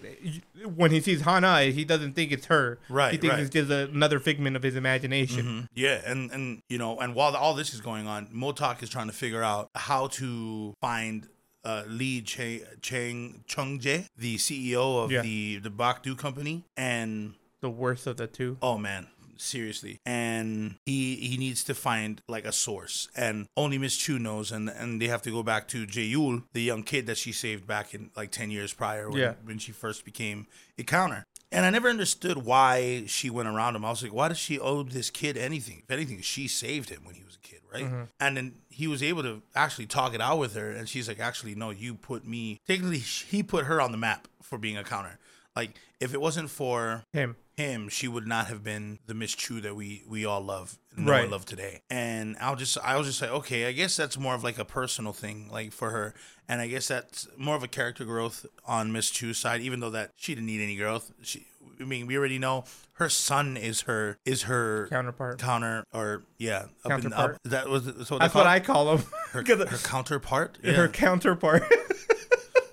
[0.73, 2.79] when he sees Hana, he doesn't think it's her.
[2.87, 3.41] Right, He thinks right.
[3.43, 5.67] it's just another figment of his imagination.
[5.75, 9.07] yeah, and and you know, and while all this is going on, Motok is trying
[9.07, 11.27] to figure out how to find.
[11.65, 15.21] Uh, Lee Chang, Chang Chung Jae, the CEO of Yeah.
[15.21, 18.57] the the Bakdu company, and The worst of the two.
[18.61, 19.99] Oh man, seriously.
[20.05, 24.51] And he he needs to find like a source, and only Miss Chu knows.
[24.51, 27.65] And and they have to go back to Jaeyul, the young kid that she saved
[27.65, 29.33] back in like ten years prior when, Yeah.
[29.45, 30.47] when she first became
[30.77, 31.25] a counter.
[31.53, 33.85] And I never understood why she went around him.
[33.85, 35.83] I was like, why does she owe this kid anything?
[35.83, 37.85] If anything, she saved him when he was a kid, right?
[37.85, 38.03] Mm-hmm.
[38.19, 41.19] And then he was able to actually talk it out with her, and she's like,
[41.19, 42.59] actually, no, you put me.
[42.67, 45.19] Technically, he put her on the map for being a counter.
[45.55, 47.35] Like, if it wasn't for Him.
[47.55, 51.11] Him, she would not have been the Miss Chu that we we all love, know
[51.11, 51.21] Right.
[51.23, 51.81] and love today.
[51.89, 54.65] And I'll just I was just like, okay, I guess that's more of like a
[54.65, 56.13] personal thing, like for her.
[56.49, 59.91] And I guess that's more of a character growth on Miss Chu's side, even though
[59.91, 61.11] that she didn't need any growth.
[61.21, 61.45] She,
[61.79, 65.39] I mean, we already know her son is her is her Counterpart.
[65.39, 67.35] counter or yeah, up in, Counterpart.
[67.35, 69.05] up, that was that's what, That's what I call him.
[69.31, 70.57] her, her counterpart.
[70.63, 70.73] Yeah.
[70.73, 71.63] her counterpart.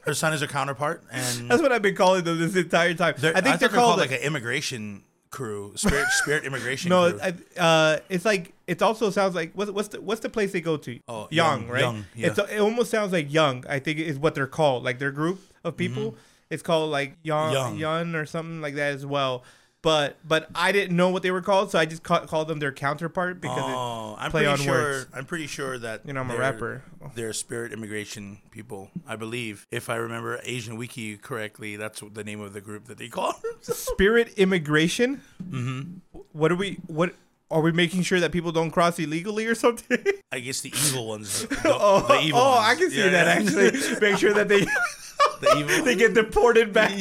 [0.05, 3.15] her son is her counterpart, and That's what I've been calling them this entire time.
[3.19, 6.89] they're- I think thought they're, called, like an immigration crew, spirit spirit immigration.
[6.89, 7.13] no.
[7.13, 7.21] crew.
[7.23, 10.61] I, uh, it's like it also sounds like what's what's the what's the place they
[10.61, 10.99] go to?
[11.09, 11.81] Oh, Young, Young, right?
[11.81, 12.27] Young, yeah.
[12.29, 13.65] It's it almost sounds like Young.
[13.69, 14.83] I think is what they're called.
[14.85, 16.17] Like their group of people.
[16.51, 17.55] It's called like Young, Mm-hmm.
[17.55, 17.79] Young.
[17.79, 19.45] Young or something like that as well.
[19.83, 22.59] But but I didn't know what they were called, so I just ca- called them
[22.59, 24.75] their counterpart because Oh, I'm play pretty on sure.
[24.75, 25.07] words.
[25.15, 26.83] I'm pretty sure that You know, I'm a rapper.
[27.15, 29.67] They're spirit immigration people, I believe.
[29.71, 33.41] If I remember Asian Wiki correctly, that's the name of the group that they call.
[33.63, 35.23] spirit immigration.
[35.43, 36.19] Mm-hmm.
[36.33, 36.75] What are we?
[36.87, 37.15] What
[37.51, 39.99] are we making sure that people don't cross illegally or something?
[40.31, 41.47] I guess the evil ones.
[41.49, 42.67] The, oh, the evil oh ones.
[42.69, 43.33] I can see Yeah, that yeah.
[43.73, 43.99] actually.
[44.01, 44.61] Make sure that they
[45.41, 45.85] the evil.
[45.87, 46.93] they get deported back.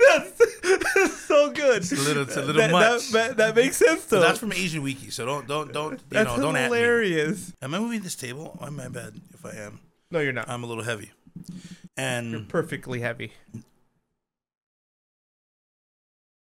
[0.08, 0.60] that's,
[0.94, 1.78] that's so good.
[1.82, 3.10] It's a little, it's a little that, much.
[3.10, 4.20] That, that, that makes sense though.
[4.20, 6.76] That's from Asian Wiki, so don't, don't, don't, you That's know, don't at me.
[6.78, 7.52] hilarious.
[7.60, 8.58] Am I moving this table?
[8.60, 9.80] I'm my bad if I am.
[10.10, 10.48] No, you're not.
[10.48, 11.10] I'm a little heavy.
[11.96, 13.32] And you're Perfectly heavy.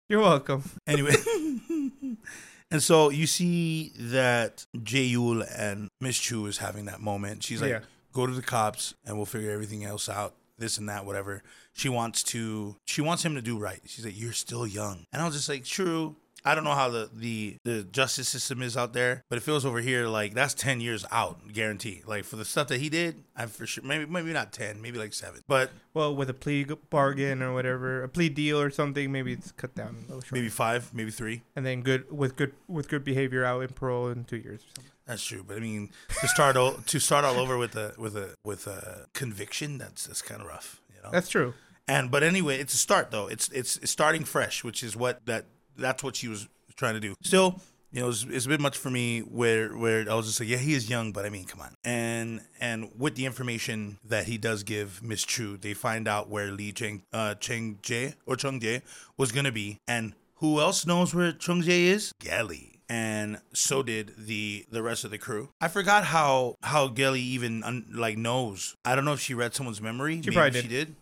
[0.09, 0.63] You're welcome.
[0.87, 1.15] Anyway.
[2.71, 7.43] and so you see that Jaeyul and Miss Chu is having that moment.
[7.43, 7.81] She's like, Yeah.
[8.13, 10.35] go to the cops and we'll figure everything else out.
[10.59, 11.43] This and that, whatever.
[11.75, 13.81] She wants to she wants him to do right.
[13.87, 15.05] She's like, You're still young.
[15.13, 16.17] And I was just like, true.
[16.47, 19.65] I don't know how the, the, the justice system is out there, but it feels
[19.65, 22.03] over here like that's ten years out, guarantee.
[22.07, 24.99] Like for the stuff that he did, I'm for sure maybe maybe not ten, maybe
[24.99, 25.41] like seven.
[25.49, 29.53] But Well, with a plea bargain or whatever, a plea deal or something, maybe it's
[29.53, 30.33] cut down a little short.
[30.33, 31.41] maybe five, maybe three.
[31.57, 34.69] and then good with good with good behavior out in parole in two years or
[34.77, 34.93] something.
[35.07, 38.17] That's true, but I mean, to start o- to start all over with a with
[38.19, 41.11] a with a conviction, that's that's kind of rough, know.
[41.13, 41.55] That's true.
[41.87, 43.27] and but anyway, it's a start though.
[43.29, 47.01] It's it's, it's starting fresh, which is what that that's what she was trying to
[47.01, 47.15] do.
[47.23, 47.61] Still,
[47.93, 50.49] you know, it's, it's a bit much for me where where I was just like,
[50.49, 51.75] yeah, he is young, but I mean, come on.
[51.85, 56.51] And and with the information that he does give Miss Chu, they find out where
[56.51, 58.83] Li Cheng uh, Cheng Jie or Chung Jie
[59.17, 62.13] was gonna be, and who else knows where Chung Jie is?
[62.19, 62.74] Gelly.
[62.89, 65.51] And so did the the rest of the crew.
[65.61, 68.77] I forgot how how Gelly even un, like knows.
[68.85, 70.17] I don't know if she read someone's memory.
[70.17, 70.87] Maybe probably she did.
[70.87, 70.97] did.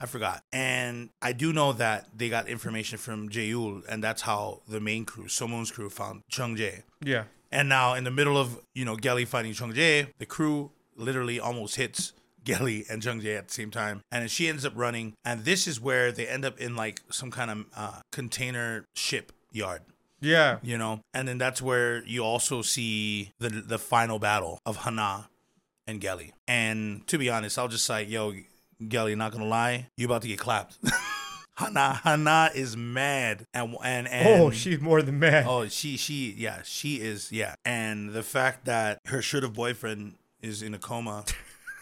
[0.00, 0.42] I forgot.
[0.52, 5.04] And I do know that they got information from Jaeul, and that's how the main
[5.04, 6.82] crew, Somon's crew, found Chung Jae.
[7.02, 7.24] Yeah.
[7.50, 11.40] And now, in the middle of you know Gelly fighting Chung Jae, the crew literally
[11.40, 12.12] almost hits
[12.44, 15.66] Gelly and Jung Jae at the same time, and she ends up running, and this
[15.66, 19.82] is where they end up in like some kind of uh, container ship yard
[20.20, 20.58] Yeah.
[20.62, 21.00] you know?
[21.12, 25.28] And then that's where you also see the the final battle of hana
[25.86, 26.32] and gelly.
[26.48, 28.32] And to be honest i'll just say yo
[28.88, 30.78] gelly not gonna lie you about to get clapped.
[31.56, 33.46] Hana hana is mad.
[33.54, 35.46] And and, and Oh, she's more than mad.
[35.48, 37.54] oh she she yeah she is yeah.
[37.64, 41.24] And the fact that her should have boyfriend is in a coma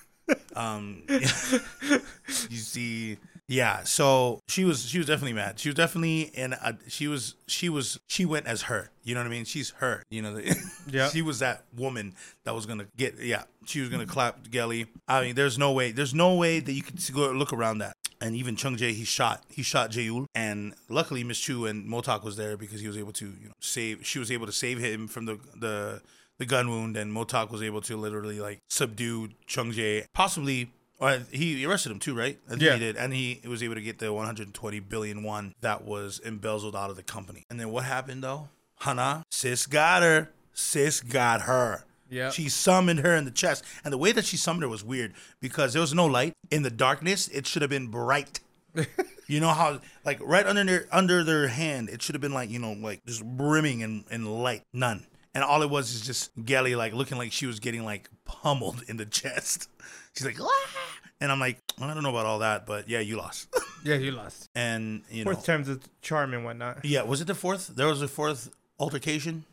[0.56, 3.16] um you see
[3.52, 7.34] yeah so she was she was definitely mad she was definitely in a she was
[7.46, 10.40] she was she went as her you know what i mean she's her you know
[10.90, 11.08] Yeah.
[11.08, 15.20] she was that woman that was gonna get yeah she was gonna clap gelly i
[15.20, 18.36] mean there's no way there's no way that you could go look around that and
[18.36, 22.36] even Chung Jae, he shot, he shot Jaeul, and luckily Miss Chu and Motok was
[22.36, 24.06] there because he was able to, you know, save.
[24.06, 26.00] She was able to save him from the the
[26.38, 30.70] the gun wound, and Motok was able to literally like subdue Chung Jae, possibly.
[31.02, 32.38] Or he arrested him too, right?
[32.56, 32.74] Yeah.
[32.74, 36.76] he did, and he was able to get the 120 billion one that was embezzled
[36.76, 37.44] out of the company.
[37.50, 38.48] And then what happened though?
[38.80, 40.30] Hana, sis got her.
[40.52, 41.84] Sis got her.
[42.08, 42.30] Yeah.
[42.30, 43.64] She summoned her in the chest.
[43.84, 46.34] And the way that she summoned her was weird because there was no light.
[46.50, 48.38] In the darkness, it should have been bright.
[49.26, 52.48] you know how like right under their under their hand, it should have been like,
[52.48, 54.62] you know, like just brimming in, in light.
[54.72, 55.06] None.
[55.34, 58.84] And all it was is just Gelly like looking like she was getting like pummeled
[58.86, 59.68] in the chest.
[60.16, 63.16] She's like, "Ah!" and I'm like, I don't know about all that, but yeah, you
[63.16, 63.48] lost.
[63.84, 64.48] Yeah, you lost.
[64.54, 66.84] and you know, Fourth time's a charm and whatnot.
[66.84, 67.66] yeah, was it the fourth?
[67.66, 68.48] There was a fourth
[68.78, 69.44] altercation.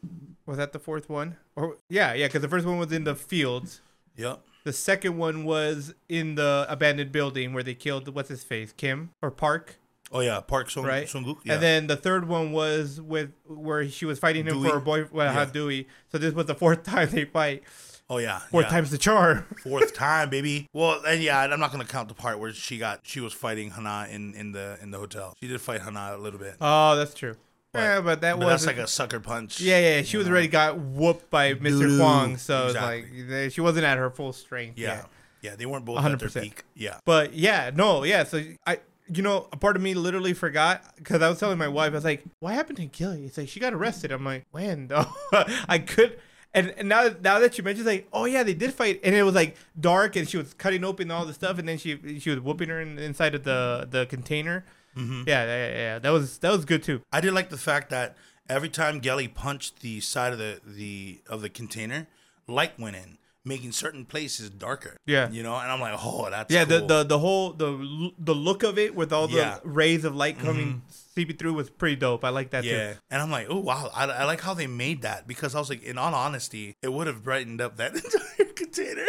[0.46, 1.38] Was that the fourth one?
[1.56, 3.82] Or yeah, yeah, because the first one was in the fields.
[4.18, 4.42] Yep.
[4.66, 9.10] The second one was in the abandoned building where they killed what's his face, Kim
[9.24, 9.78] or Park,
[10.12, 11.08] Oh yeah, Park Sung right?
[11.08, 11.38] Sunguk.
[11.44, 11.54] Yeah.
[11.54, 14.70] And then the third one was with where she was fighting him Dewey?
[14.70, 15.46] for a boy, well, Yeah.
[15.46, 15.88] Dewey.
[16.12, 17.64] So this was the fourth time they fight.
[18.10, 18.70] Oh yeah, Fourth yeah.
[18.72, 19.46] time's the charm.
[19.64, 20.68] fourth time, baby.
[20.74, 23.72] Well, and yeah, I'm not gonna count the part where she got she was fighting
[23.72, 25.34] Hana in in the in the hotel.
[25.42, 27.36] She did fight Hana a little bit, Oh, that's true.
[27.76, 29.62] yeah, but that but was that's like a sucker punch.
[29.62, 30.02] yeah, yeah.
[30.02, 31.80] She was already got whooped by Mr.
[31.82, 31.98] Doo-doo.
[31.98, 33.06] Huang, so Exactly.
[33.20, 34.78] it's like she wasn't at her full strength.
[34.80, 35.06] yeah, yet.
[35.42, 35.56] yeah.
[35.56, 36.42] They weren't both at their 100%.
[36.42, 36.64] peak.
[36.76, 38.24] Yeah, But yeah, no, yeah.
[38.24, 38.80] So I,
[39.12, 41.96] you know, a part of me literally forgot because I was telling my wife, I
[41.96, 44.12] was like, "What happened to Gilly?" It's like she got arrested.
[44.12, 45.06] I'm like, when though?
[45.68, 46.20] I could.
[46.54, 49.22] And, and now, now that you mentioned, like, oh yeah, they did fight, and it
[49.22, 52.32] was like dark, and she was cutting open all the stuff, and then she she
[52.32, 54.66] was whooping her in, inside of the the container.
[54.98, 55.24] Mm-hmm.
[55.28, 57.02] Yeah, yeah, yeah, that was that was good too.
[57.12, 58.18] I did like the fact that
[58.50, 62.08] every time Gelly punched the side of the the of the container,
[62.48, 64.98] light went in, making certain places darker.
[65.06, 65.30] Yeah.
[65.32, 66.82] you know, and I'm like, oh, that's Yeah, cool.
[66.82, 69.60] the, the the whole the the look of it with all the Yeah.
[69.64, 72.24] rays of light coming seeping through was pretty dope.
[72.26, 73.00] I like that Yeah, too.
[73.10, 75.70] and I'm like, oh wow, I, I like how they made that because I was
[75.70, 79.08] like, in all honesty, it would have brightened up that entire container.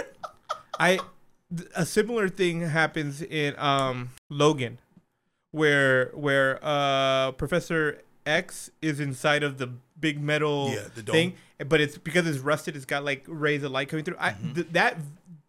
[0.78, 1.00] I
[1.74, 4.78] a similar thing happens in um Logan,
[5.50, 11.34] where where uh Professor X is inside of the big metal Yeah, thing,
[11.66, 12.76] but it's because it's rusted.
[12.76, 14.16] It's got like rays of light coming through.
[14.18, 14.52] I Mm-hmm.
[14.54, 14.96] th- that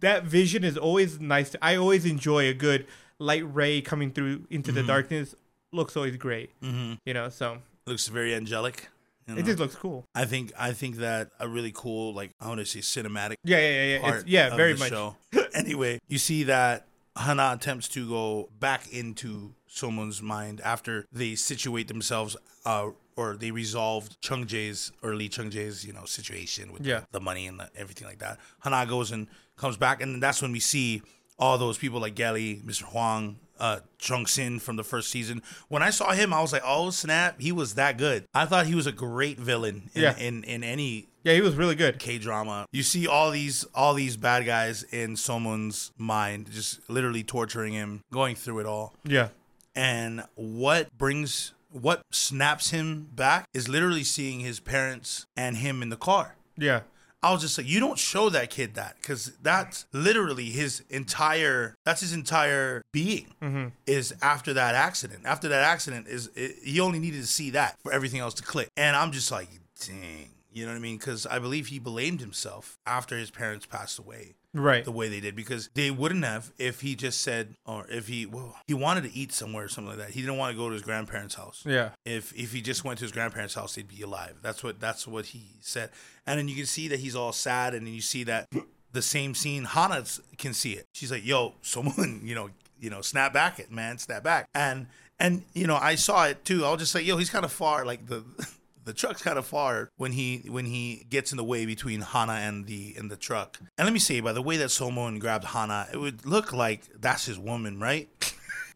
[0.01, 1.51] that vision is always nice.
[1.51, 2.87] To, I always enjoy a good
[3.19, 4.81] light ray coming through into Mm-hmm.
[4.81, 5.35] the darkness.
[5.71, 6.97] Looks always great, Mhm.
[7.05, 7.29] you know.
[7.29, 8.89] So Looks very angelic.
[9.27, 10.05] you it just looks cool.
[10.13, 13.59] I think I think that a really cool like I want to say cinematic Yeah,
[13.59, 14.21] yeah, yeah, yeah.
[14.25, 14.89] yeah, very much.
[14.89, 15.15] show.
[15.53, 21.87] anyway, you see that Hana attempts to go back into Somun's mind after they situate
[21.87, 22.35] themselves
[22.65, 26.99] uh or they resolved Chung Jae's Lee Chung Jae's, you know, situation with Yeah.
[27.01, 28.39] the, the money and the, everything like that.
[28.63, 31.01] Hana goes and comes back and that's when we see
[31.39, 32.83] all those people like Gelly, Mr.
[32.83, 35.41] Huang, uh, Chung Sin from the first season.
[35.69, 38.65] When I saw him, I was like, "Oh snap, he was that good." I thought
[38.67, 40.17] he was a great villain in Yeah.
[40.17, 41.99] in, in any Yeah, he was really good.
[41.99, 42.65] K drama.
[42.71, 48.03] You see all these all these bad guys in Somun's mind, just literally torturing him,
[48.11, 48.95] going through it all.
[49.03, 49.29] Yeah,
[49.75, 55.89] And what brings what snaps him back is literally seeing his parents and him in
[55.89, 56.35] the car.
[56.57, 56.81] yeah,
[57.23, 61.75] I was just like, you don't show that kid that because that's literally his entire.
[61.85, 63.67] That's his entire being mm-hmm.
[63.85, 65.21] is after that accident.
[65.25, 68.43] After that accident is it, he only needed to see that for everything else to
[68.43, 68.69] click.
[68.75, 69.49] And I'm just like,
[69.85, 70.97] dang, you know what I mean?
[70.97, 74.83] Because I believe he blamed himself after his parents passed away right.
[74.83, 78.25] the way they did because they wouldn't have if he just said or if he
[78.25, 80.11] well he wanted to eat somewhere or something like that.
[80.11, 82.99] He didn't want to go to his grandparents' house Yeah, if if he just went
[82.99, 84.37] to his grandparents' house, he'd be alive.
[84.41, 85.89] That's what that's what he said.
[86.25, 88.47] And then you can see that he's all sad, and then you see that
[88.91, 89.65] the same scene.
[89.65, 90.03] Hana
[90.37, 90.87] can see it.
[90.93, 94.87] She's like, "Yo, Somun, you know, you know, snap back it, man, snap back." And
[95.19, 96.65] and you know, I saw it too.
[96.65, 98.23] I'll just say, "Yo, he's kind of far." Like the
[98.91, 102.33] the truck's kind of far when he when he gets in the way between Hana
[102.33, 103.57] and the and the truck.
[103.77, 106.81] And let me say, by the way that Somon grabbed Hana, it would look like
[106.99, 108.09] that's his woman, right?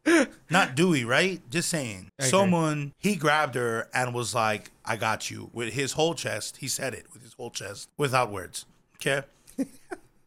[0.50, 1.42] Not Dewey, right?
[1.50, 2.08] Just saying.
[2.22, 6.70] Somun he grabbed her and was like, "I got you." With his whole chest, he
[6.70, 8.66] said it with his whole chest, without words.
[8.96, 9.28] Okay.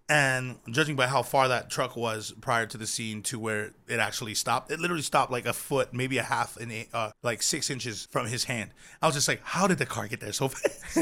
[0.09, 3.99] And judging by how far that truck was prior to the scene to where it
[4.01, 7.43] actually stopped, it literally stopped like a foot, maybe a half, an a- uh, like
[7.43, 8.71] six inches from his hand.
[9.03, 10.99] I was just like, "How did the car get there so fast?"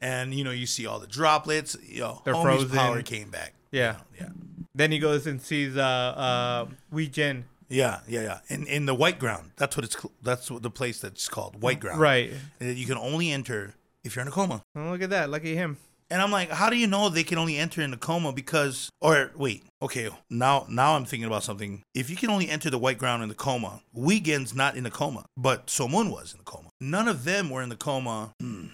[0.00, 1.76] and you know, you see all the droplets.
[1.86, 2.70] Yo, They're frozen.
[2.70, 3.54] power came back.
[3.70, 3.96] Yeah.
[4.20, 4.28] Yeah.
[4.74, 7.44] Then he goes and sees uh uh Wee Jin.
[7.68, 8.38] Yeah, yeah, yeah.
[8.48, 9.96] In in the white ground, that's what it's.
[10.22, 12.00] That's what the place that's called white ground.
[12.00, 12.30] Right.
[12.60, 13.74] And you can only enter
[14.04, 14.62] if you're in a coma.
[14.76, 15.30] Oh, look at that.
[15.30, 15.78] Lucky him.
[16.12, 18.34] And I'm like, how do you know they can only enter in a coma?
[18.34, 21.82] Because, or wait, okay, now now I'm thinking about something.
[21.94, 24.90] If you can only enter the white ground in the coma, Weejen's not in a
[24.90, 26.68] coma, but Somun was in the coma.
[26.82, 28.34] None of them were in the coma.
[28.38, 28.66] Hmm.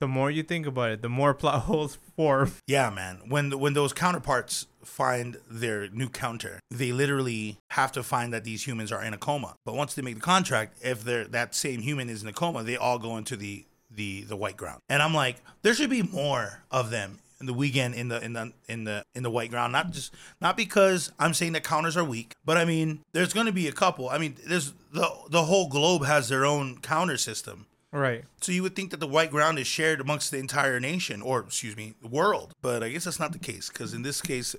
[0.00, 2.50] The more you think about it, the more plot holes form.
[2.66, 3.20] Yeah, man.
[3.28, 8.66] When when those counterparts find their new counter, they literally have to find that these
[8.66, 9.54] humans are in a coma.
[9.64, 12.64] But once they make the contract, if they're that same human is in a coma,
[12.64, 14.80] they all go into the the the white ground.
[14.88, 18.32] And I'm like, there should be more of them in the weekend in the in
[18.32, 19.72] the in the in the white ground.
[19.72, 23.46] Not just not because I'm saying that counters are weak, but I mean there's going
[23.46, 24.08] to be a couple.
[24.08, 27.66] I mean, there's the the whole globe has their own counter system.
[27.90, 28.24] Right.
[28.40, 31.40] So you would think that the white ground is shared amongst the entire nation, or
[31.40, 32.54] excuse me, the world.
[32.62, 34.56] But I guess that's not the case because in this case,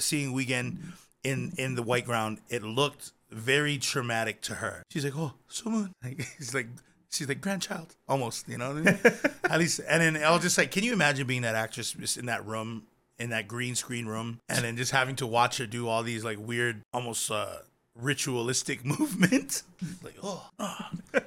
[0.00, 0.78] seeing Weejen
[1.22, 4.82] in in the white ground, it looked very traumatic to her.
[4.90, 6.68] She's like, "Oh, Somun," like, he's like.
[7.12, 8.82] She's like grandchild, almost, you know.
[9.44, 12.26] At least, and then I'll just like, can you imagine being that actress just in
[12.26, 12.84] that room,
[13.18, 16.24] in that green screen room, and then just having to watch her do all these
[16.24, 17.56] like weird, almost uh,
[17.94, 19.64] ritualistic movements?
[20.02, 20.78] like, oh, oh,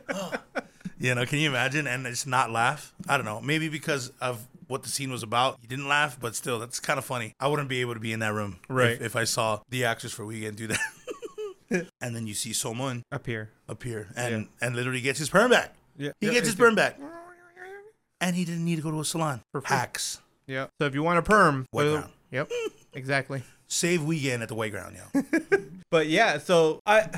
[0.10, 0.34] oh.
[0.98, 2.94] You know, can you imagine and just not laugh?
[3.08, 3.40] I don't know.
[3.42, 6.98] Maybe because of what the scene was about, you didn't laugh, but still, that's kind
[6.98, 7.34] of funny.
[7.40, 9.00] I wouldn't be able to be in that room, if- Right.
[9.00, 10.80] If, I saw the actress for Weejen do that,
[12.02, 15.76] and then you see Somun appear, appear and and literally gets his perm back.
[15.98, 16.12] Yeah.
[16.20, 17.00] He gets his perm back,
[18.22, 19.42] and he didn't need to go to a salon.
[19.52, 19.76] For free.
[19.76, 20.68] Hacks Yeah.
[20.80, 22.12] So if you want a perm, White uh, ground.
[22.32, 22.52] Yep.
[22.94, 23.44] Exactly.
[23.68, 25.22] save Weejen at the white ground, yo.
[25.92, 27.10] But yeah, so I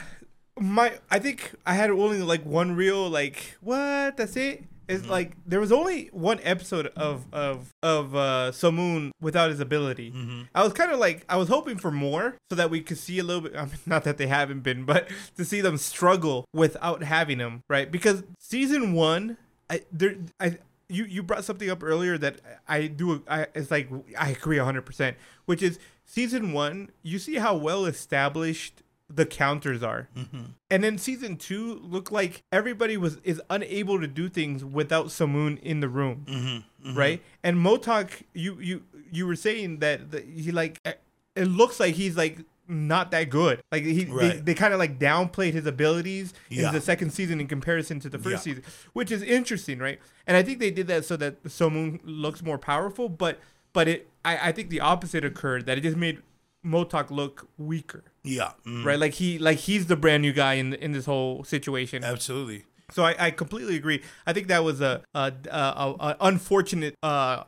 [0.60, 4.64] my I think I had only like one real like what that's it.
[4.88, 5.12] It's Mm-hmm.
[5.12, 10.12] like there was only one episode of of of uh Somun without his ability.
[10.12, 10.42] Mm-hmm.
[10.56, 13.20] I was kind of like I was hoping for more so that we could see
[13.20, 13.56] a little bit.
[13.56, 17.64] I mean, not that they haven't been, but to see them struggle without having him,
[17.70, 17.92] right?
[17.92, 19.38] Because season one,
[19.70, 20.58] I there I.
[20.90, 25.16] You, you brought something up earlier that I do I it's like I agree 100%
[25.44, 30.10] which is season 1 you see how well established the counters are.
[30.18, 30.42] Mm-hmm.
[30.70, 35.60] And then season two looked like everybody was is unable to do things without Somun
[35.62, 36.88] in the room, mm-hmm.
[36.90, 36.98] Mm-hmm.
[36.98, 37.24] right?
[37.44, 40.94] And Motok, you you you were saying that, that he like eh,
[41.36, 43.62] it looks like he's like not that good.
[43.72, 44.46] Like he they, Right.
[44.46, 46.68] they kind of like downplayed his abilities Yeah.
[46.68, 48.56] in the second season in comparison to the first Yeah.
[48.56, 50.00] season, which is interesting, right?
[50.26, 53.40] And I think they did that so that Somun looks more powerful, but
[53.72, 56.22] but it I, I think the opposite occurred that it just made
[56.66, 59.00] Motok look weaker Yeah, mm, right?
[59.00, 62.04] Like he like he's the brand new guy in in this whole situation.
[62.04, 62.66] absolutely.
[62.92, 64.02] So I, I completely agree.
[64.26, 67.44] I think that was a a, a, a, unfortunate uh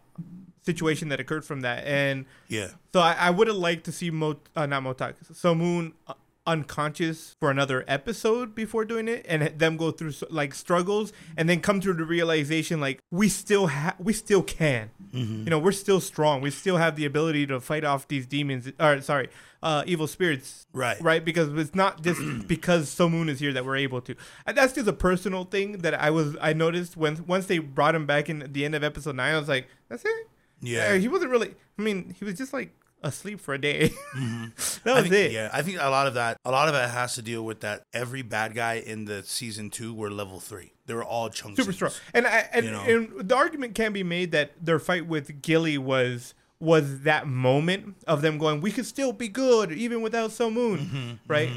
[0.64, 4.12] situation that occurred from that, and Yeah, so I, I would have liked to see
[4.12, 6.14] Mo uh, not Motak Somun uh,
[6.46, 11.62] unconscious for another episode before doing it, and them go through like struggles, and then
[11.62, 15.44] come to the realization like we still have we still can, Mm-hmm.
[15.46, 16.42] you know, we're still strong.
[16.42, 18.72] We still have the ability to fight off these demons.
[18.80, 19.30] Or sorry,
[19.62, 20.66] uh, evil spirits.
[20.74, 21.00] Right.
[21.02, 21.24] Right.
[21.24, 24.16] Because it's not just because Somun is here that we're able to.
[24.46, 27.96] And that's just a personal thing that I was I noticed when once they brought
[27.96, 29.36] him back in the end of episode nine.
[29.36, 30.28] I was like, that's it.
[30.62, 30.96] Yeah.
[30.96, 31.56] He wasn't really.
[31.78, 33.88] I mean, he was just like asleep for a day.
[34.14, 34.90] that Mm-hmm.
[34.90, 35.32] I was think, it.
[35.32, 37.62] Yeah, I think a lot of that, a lot of it has to deal with
[37.62, 37.84] that.
[37.94, 40.74] Every bad guy in the season two were level three.
[40.86, 41.58] They were all chunks.
[41.58, 41.92] Super strong.
[42.14, 42.82] And I and, You know?
[42.82, 47.96] and the argument can be made that their fight with Gelly was was that moment
[48.08, 51.50] of them going, we could still be good even without Somun, Mm-hmm, right?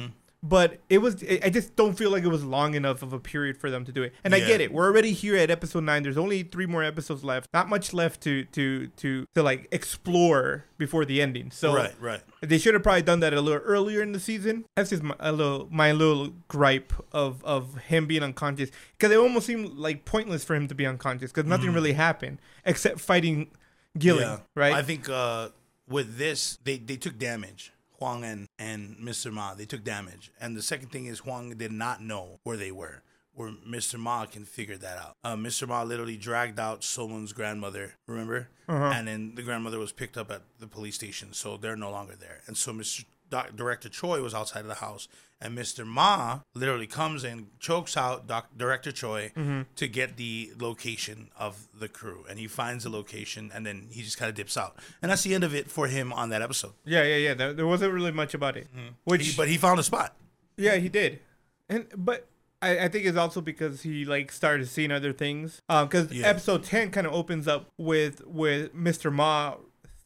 [0.45, 1.23] But it was.
[1.45, 3.93] I just don't feel like it was long enough of a period for them to
[3.93, 4.13] do it.
[4.25, 4.73] And I get it.
[4.73, 6.03] We're already here at episode nine.
[6.03, 7.47] There's only three more episodes left.
[7.55, 11.53] Not much left to to to to like explore before the ending.
[11.53, 12.21] So Right, right.
[12.41, 14.65] they should have probably done that a little earlier in the season.
[14.75, 19.19] That's just my, a little my little gripe of of him being unconscious because it
[19.19, 23.49] almost seemed like pointless for him to be unconscious because nothing really happened except fighting
[23.99, 24.21] Gelly.
[24.23, 24.39] Yeah.
[24.55, 24.73] right?
[24.75, 25.49] I think uh,
[25.89, 27.73] with this, they, they took damage.
[27.99, 29.33] Huang and, and Mr.
[29.33, 30.33] Ma, they took damage.
[30.41, 33.03] And the second thing is Huang did not know where they were.
[33.35, 33.99] where Mr.
[33.99, 35.17] Ma can figure that out.
[35.23, 35.69] Uh, Mr.
[35.69, 38.49] Ma literally dragged out Somun's grandmother, remember?
[38.69, 42.15] And then the grandmother was picked up at the police station, so they're no longer
[42.17, 42.41] there.
[42.47, 43.05] And so Mr.
[43.31, 45.09] Doc, Director Choi was outside of the house,
[45.43, 45.85] and Mr.
[45.85, 49.33] Ma literally comes and chokes out Doc, Director Choi
[49.77, 54.03] to get the location of the crew, and he finds the location, and then he
[54.03, 56.41] just kind of dips out, and that's the end of it for him on that
[56.43, 56.73] episode.
[56.85, 57.35] Yeah, yeah, yeah.
[57.35, 58.69] There, there wasn't really much about it.
[59.05, 60.17] Which, He- but he found a spot.
[60.57, 61.21] yeah, he did,
[61.69, 62.29] and but
[62.61, 65.61] I, I think it's also because he like started seeing other things.
[65.69, 66.29] Um, because Yeah.
[66.29, 69.13] episode ten kind of opens up with with Mr.
[69.13, 69.57] Ma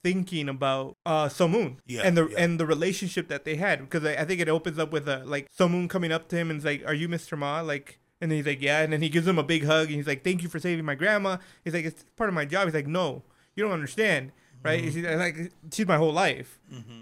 [0.07, 2.42] thinking about uh Somun Yeah, and the yeah.
[2.42, 5.18] and the relationship that they had because I, I think it opens up with a
[5.24, 7.36] like Somun coming up to him and is like, "Are you Mr.
[7.36, 7.98] Ma?" Like.
[8.18, 8.80] And then he's like, yeah.
[8.80, 9.88] And then he gives him a big hug.
[9.88, 11.36] And he's like, thank you for saving my grandma.
[11.64, 12.64] He's like, it's part of my job.
[12.66, 13.22] He's like, no,
[13.54, 14.32] you don't understand.
[14.62, 14.82] Right?
[14.82, 15.07] Mm-hmm.
[15.07, 16.59] He's like, she's my whole life.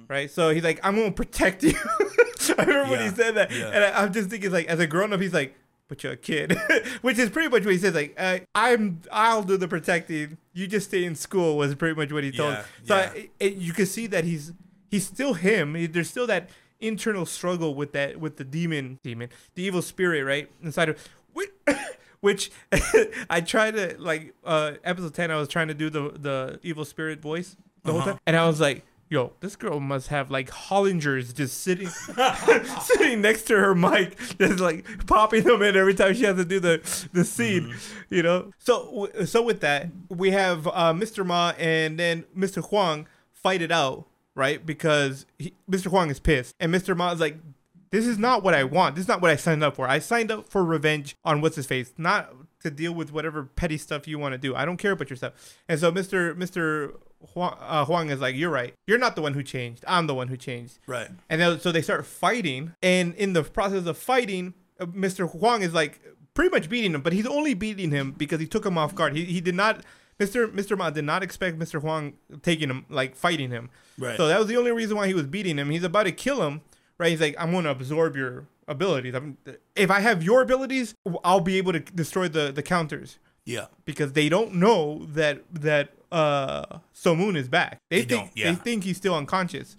[0.08, 0.28] Right?
[0.28, 1.74] So he's like, I'm going to protect you.
[2.58, 3.52] I remember when he said that.
[3.52, 3.70] yeah.
[3.74, 5.54] And I, I'm just thinking, like, as a grown up, he's like,
[5.94, 6.58] but you're a kid.
[7.02, 7.94] Which is pretty much what he says.
[7.94, 10.38] Like, uh, I'm, I'll do the protecting.
[10.52, 12.54] You just stay in school, was pretty much what he told.
[12.54, 13.10] Yeah, so yeah.
[13.14, 14.52] I, it, you can see that he's,
[14.90, 15.74] he's still him.
[15.74, 16.48] He- There's still that
[16.80, 20.50] internal struggle with that, with the demon, demon, the evil spirit, right?
[20.62, 21.50] Inside of, which,
[22.20, 22.50] which
[23.30, 26.84] I tried to, like, uh, episode 10, I was trying to do the, the evil
[26.84, 28.10] spirit voice the whole Uh-huh.
[28.12, 28.20] time.
[28.26, 28.84] And I was like,
[29.14, 31.88] yo, this girl must have like Hollingers just sitting
[32.80, 36.44] sitting next to her mic, just like popping them in every time she has to
[36.44, 38.14] do the the scene, Mm-hmm.
[38.14, 38.50] you know.
[38.58, 41.24] So so with that, we have uh, Mr.
[41.24, 42.62] Ma and then Mr.
[42.68, 44.64] Huang fight it out, right?
[44.66, 45.86] Because he, Mr.
[45.86, 46.96] Huang is pissed, and Mr.
[46.96, 47.38] Ma is like.
[47.90, 48.96] This is not what I want.
[48.96, 49.86] This is not what I signed up for.
[49.86, 52.28] I signed up for revenge on what's his face, not
[52.64, 54.52] to deal with whatever petty stuff you want to do.
[54.52, 55.34] I don't care about your stuff.
[55.68, 56.34] And so Mr.
[56.34, 56.94] Mr.
[57.32, 58.74] Huang, uh, Huang is like, "You're right.
[58.86, 59.84] You're not the one who changed.
[59.86, 61.08] I'm the one who changed." Right.
[61.28, 65.30] And then, so they start fighting, and in the process of fighting, uh, Mr.
[65.30, 66.00] Huang is like
[66.34, 69.16] pretty much beating him, but he's only beating him because he took him off guard.
[69.16, 69.84] He, he did not,
[70.18, 70.52] Mr.
[70.52, 70.76] Mr.
[70.76, 71.80] Ma did not expect Mr.
[71.80, 73.70] Huang taking him, like fighting him.
[73.98, 74.16] Right.
[74.16, 75.70] So that was the only reason why he was beating him.
[75.70, 76.60] He's about to kill him,
[76.98, 77.10] right?
[77.10, 79.14] He's like, I'm going to absorb your abilities.
[79.14, 79.38] I'm,
[79.76, 83.66] if I have your abilities, I'll be able to destroy the, the counters Yeah.
[83.84, 87.78] because they don't know that that uh Somun is back.
[87.90, 88.50] They, They think don't, yeah.
[88.50, 89.76] they think he's still unconscious,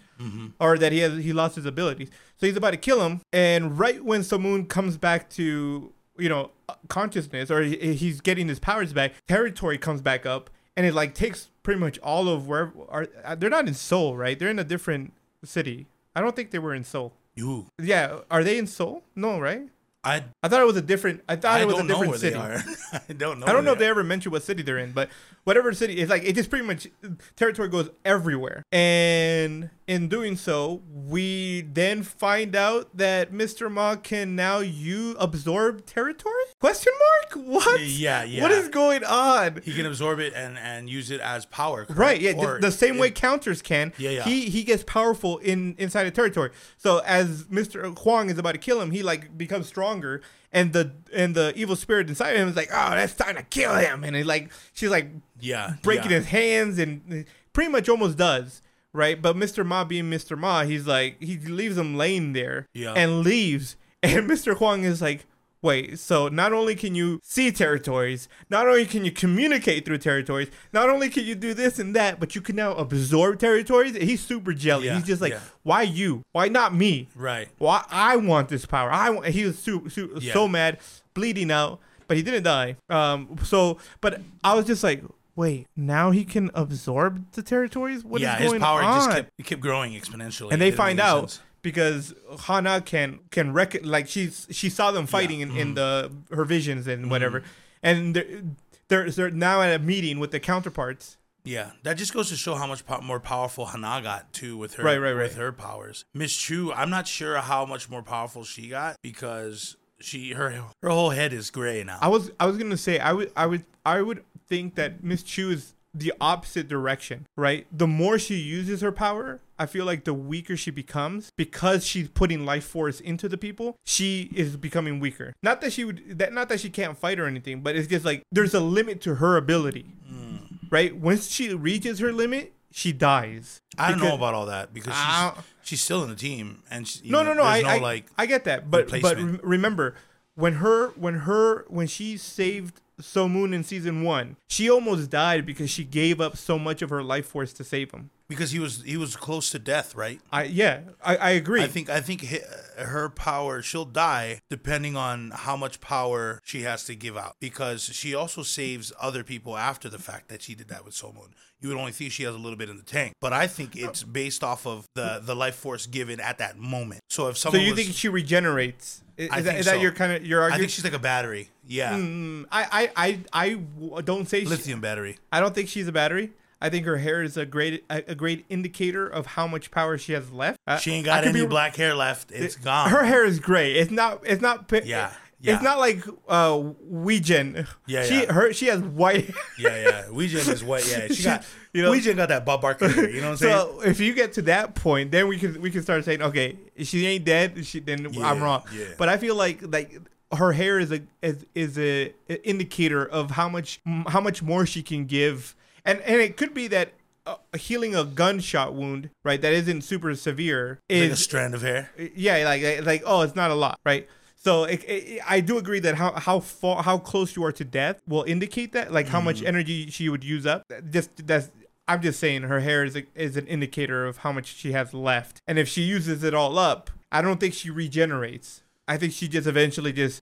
[0.60, 2.10] or that he has he lost his abilities.
[2.38, 6.52] So he's about to kill him, and right when Somun comes back to you know
[6.90, 11.14] consciousness, or he, he's getting his powers back, territory comes back up, and it like
[11.16, 14.38] takes pretty much all of where are uh, they're not in Seoul, right?
[14.38, 15.14] They're in a different
[15.44, 15.88] city.
[16.16, 17.14] I don't think they were in Seoul.
[17.36, 17.68] You.
[17.82, 19.04] Yeah, are they in Seoul?
[19.16, 19.70] No, right?
[20.06, 21.24] I I thought it was a different.
[21.28, 22.36] I thought I it was don't a know different where city.
[22.36, 23.02] they are.
[23.10, 23.48] I don't know.
[23.48, 25.10] I don't know if they ever mentioned what city they're in, but
[25.44, 26.88] whatever city, it's like it just pretty much
[27.36, 28.64] territory goes everywhere.
[28.72, 33.72] And in doing so, we then find out that Mr.
[33.72, 36.34] Ma can now you absorb territory?
[36.60, 37.46] Question mark?
[37.48, 37.82] What?
[37.82, 38.42] Yeah, yeah.
[38.42, 39.62] What is going on?
[39.64, 41.86] He can absorb it and and use it as power.
[41.86, 42.00] correct?
[42.00, 43.94] Right, yeah, the- Or the same way counters can.
[43.98, 44.24] Yeah, yeah.
[44.24, 46.52] He he gets powerful in inside a territory.
[46.78, 47.98] So as Mr.
[48.00, 50.22] Huang is about to kill him, he like becomes stronger,
[50.52, 53.44] and the and the evil spirit inside of him is like, oh, that's time to
[53.44, 55.76] kill him, and he like she's like Yeah.
[55.82, 56.18] breaking yeah.
[56.18, 60.86] his hands and pretty much almost does right but mr ma being mr ma he's
[60.88, 62.94] like he leaves him laying there Yeah.
[62.94, 65.26] and leaves and mr huang is like
[65.66, 70.50] wait so not only can you see territories not only can you communicate through territories
[70.72, 74.22] not only can you do this and that but you can now absorb territories he's
[74.24, 75.40] super jelly Yeah, he's just like yeah.
[75.64, 77.48] why you why not me Right.
[77.58, 78.90] why I want this power.
[78.92, 79.26] I want.
[79.28, 80.34] He was so, so, Yeah.
[80.34, 80.78] so mad,
[81.14, 82.76] bleeding out, but he didn't die.
[82.90, 83.38] Um.
[83.44, 85.02] So, but I was just like,
[85.36, 88.04] wait, now he can absorb the territories.
[88.04, 88.98] What is yeah, his going power on?
[88.98, 90.52] just kept, it kept growing exponentially.
[90.52, 91.42] and they find out sense.
[91.66, 92.14] Because
[92.46, 95.58] Hana can can rec- like she's she saw them fighting in, Mm-hmm.
[95.60, 97.44] in the her visions and whatever,
[97.84, 98.42] and they're,
[98.88, 101.18] they're they're now at a meeting with the counterparts.
[101.44, 104.76] Yeah, that just goes to show how much po- more powerful Hana got too with
[104.76, 105.42] her Right, right, with right.
[105.44, 106.04] her powers.
[106.14, 110.50] Miss Chu, I'm not sure how much more powerful she got because she her
[110.82, 112.00] her whole head is gray now.
[112.02, 115.22] I was I was gonna say I would I would I would think that Miss
[115.22, 117.66] Chu is the opposite direction, right?
[117.72, 122.10] The more she uses her power, I feel like the weaker she becomes because she's
[122.10, 123.78] putting life force into the people.
[123.86, 125.34] She is becoming weaker.
[125.42, 128.04] Not that she would that not that she can't fight or anything, but it's just
[128.04, 130.38] like there's a limit to her ability, hmm.
[130.70, 130.96] right?
[130.96, 133.62] Once she reaches her limit, she dies.
[133.78, 137.10] I don't know about all that because she's, she's still in the team and she,
[137.10, 137.44] no, know, no, no.
[137.44, 139.96] I, there's I, like I get that, but but remember
[140.36, 145.70] when her when her when she saved Somun in season one, she almost died because
[145.70, 148.10] she gave up so much of her life force to save him.
[148.28, 150.20] because he was he was close to death, right?
[150.32, 151.62] I yeah, I, I agree.
[151.64, 156.62] I think I think uh, her power, she'll die depending on how much power she
[156.64, 157.36] has to give out.
[157.40, 161.30] Because she also saves other people after the fact that she did that with Somun.
[161.62, 163.72] You would only think she has a little bit in the tank, but I think
[163.76, 167.02] uh, it's based off of the the life force given at that moment.
[167.10, 169.02] So if someone So you was, think she regenerates?
[169.18, 169.82] Is, I is that, think is that so.
[169.82, 170.60] your kind of your argument?
[170.60, 171.50] I think she's like a battery.
[171.68, 175.18] Yeah, Mm, I, I, I, I w- don't say she, lithium battery.
[175.32, 176.32] I don't think she's a battery.
[176.62, 180.14] I think her hair is a great a, great indicator of how much power she
[180.14, 180.58] has left.
[180.82, 182.32] She ain't got any be- black hair left.
[182.32, 182.90] It's gone.
[182.90, 183.74] Her hair is gray.
[183.74, 184.22] It's not.
[184.26, 184.72] It's not.
[184.72, 185.12] Yeah,
[185.42, 185.56] yeah.
[185.56, 186.54] It's not like uh
[186.92, 187.68] Weejen.
[187.86, 188.32] Yeah, She yeah.
[188.32, 189.30] her she has white.
[189.60, 190.04] yeah, yeah.
[190.10, 190.88] Weejen is white.
[190.90, 191.46] Yeah, she got.
[191.74, 193.10] You know- got that Bob Barker hair.
[193.10, 193.54] You know what I'm saying?
[193.58, 196.58] So if you get to that point, then we can we can start saying, okay,
[196.84, 197.66] she ain't dead.
[197.66, 198.64] She then Yeah, I'm wrong.
[198.74, 198.86] yeah.
[198.98, 200.00] But I feel like like
[200.36, 204.66] her hair is a is, is a, a indicator of how much how much more
[204.66, 206.94] she can give, and and it could be that.
[207.28, 209.42] Uh, healing a gunshot wound, right?
[209.42, 210.80] That isn't super severe.
[210.92, 211.90] like a strand of hair.
[212.14, 214.08] yeah, like like oh, it's not a lot, right?
[214.46, 217.66] So it, it, I do agree that how how far how close you are to
[217.66, 220.72] death will indicate that, like how much energy she would use up.
[220.88, 221.50] Just that's
[221.88, 224.94] I'm just saying her hair is a, is an indicator of how much she has
[224.94, 228.62] left, and if she uses it all up, I don't think she regenerates.
[228.88, 230.22] I think she just eventually just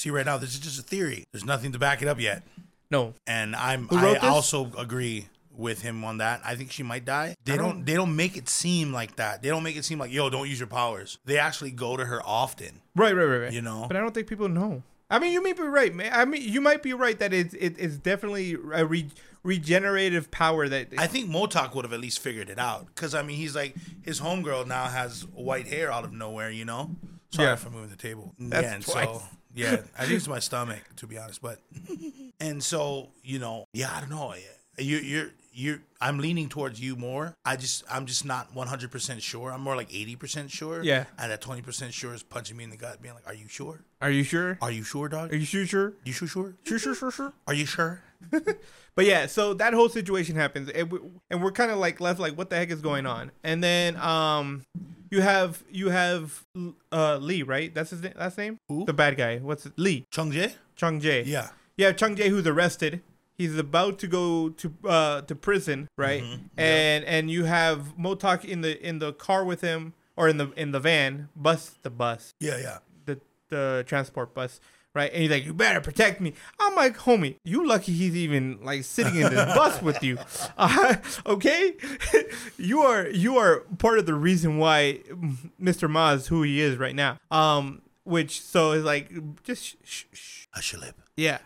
[0.00, 1.24] See, right now, this is just a theory.
[1.30, 2.42] There's nothing to back it up yet.
[2.90, 3.12] no.
[3.26, 4.30] and I'm Who I wrote this?
[4.30, 6.40] also agree with him on that.
[6.42, 7.34] I think she might die.
[7.44, 9.42] They don't, they don't make it seem like that.
[9.42, 11.18] They don't make it seem like yo, don't use your powers.
[11.26, 12.80] They actually go to her often.
[12.96, 13.52] Right, right, right, right.
[13.52, 13.84] You know?
[13.88, 14.82] but I don't think people know.
[15.10, 16.10] I mean, you may be right, man.
[16.14, 19.10] I mean, you might be right that it's it, it's definitely a re-
[19.42, 23.20] regenerative power that I think Motok would have at least figured it out because I
[23.20, 26.50] mean he's like his homegirl now has white hair out of nowhere.
[26.50, 26.96] You know.
[27.30, 27.56] Sorry Yeah.
[27.56, 28.34] for moving the table.
[28.38, 29.06] That's yeah, and twice.
[29.06, 29.22] so
[29.54, 31.60] yeah, I think it's my stomach to be honest, but
[32.40, 34.34] and so you know, yeah, I don't know.
[34.78, 37.34] You you're you're I'm leaning towards you more.
[37.44, 39.52] I just I'm just not 100% sure.
[39.52, 40.82] I'm more like 80% sure.
[40.82, 41.04] Yeah.
[41.18, 43.80] And that 20% sure is punching me in the gut being like, "Are you sure?
[44.00, 44.58] Are you sure?
[44.62, 45.32] Are you sure, dog?
[45.32, 45.66] Are you sure?
[45.66, 45.92] Sure?
[46.04, 46.54] you sure sure?
[46.64, 46.78] Sure?
[46.78, 46.94] Sure?
[46.94, 47.10] Sure?
[47.10, 47.32] Sure?
[47.46, 48.02] Are you sure?"
[48.96, 50.98] But yeah, so that whole situation happens, and, we,
[51.30, 53.30] and we're kind of like left like, what the heck is going on?
[53.44, 54.62] And then um,
[55.10, 56.44] you have you have
[56.92, 57.72] uh Lee, right?
[57.72, 58.58] That's his na- last name.
[58.68, 58.84] Who?
[58.84, 59.38] The bad guy.
[59.38, 59.72] What's it?
[59.76, 60.54] Lee Chung Jae?
[60.76, 61.24] Chung Jae.
[61.24, 61.50] Yeah.
[61.76, 63.00] Yeah, Chung Jae, who's arrested.
[63.38, 66.22] He's about to go to uh to prison, right?
[66.58, 70.50] And and you have Motok in the in the car with him, or in the
[70.56, 72.78] in the van, bus the bus, Yeah, yeah.
[73.06, 74.60] the the transport bus,
[74.94, 75.12] right?
[75.12, 78.84] And he's like, "You better protect me." I'm like, "Homie, you lucky he's even like
[78.84, 80.18] sitting in this bus with you."
[80.56, 81.74] Uh, okay,
[82.58, 85.00] you are you are part of the reason why
[85.60, 85.88] Mr.
[85.88, 87.18] Ma is who he is right now.
[87.30, 89.10] Um, which so is like
[89.44, 90.96] just sh- sh- sh- Hush your lip.
[91.16, 91.38] yeah,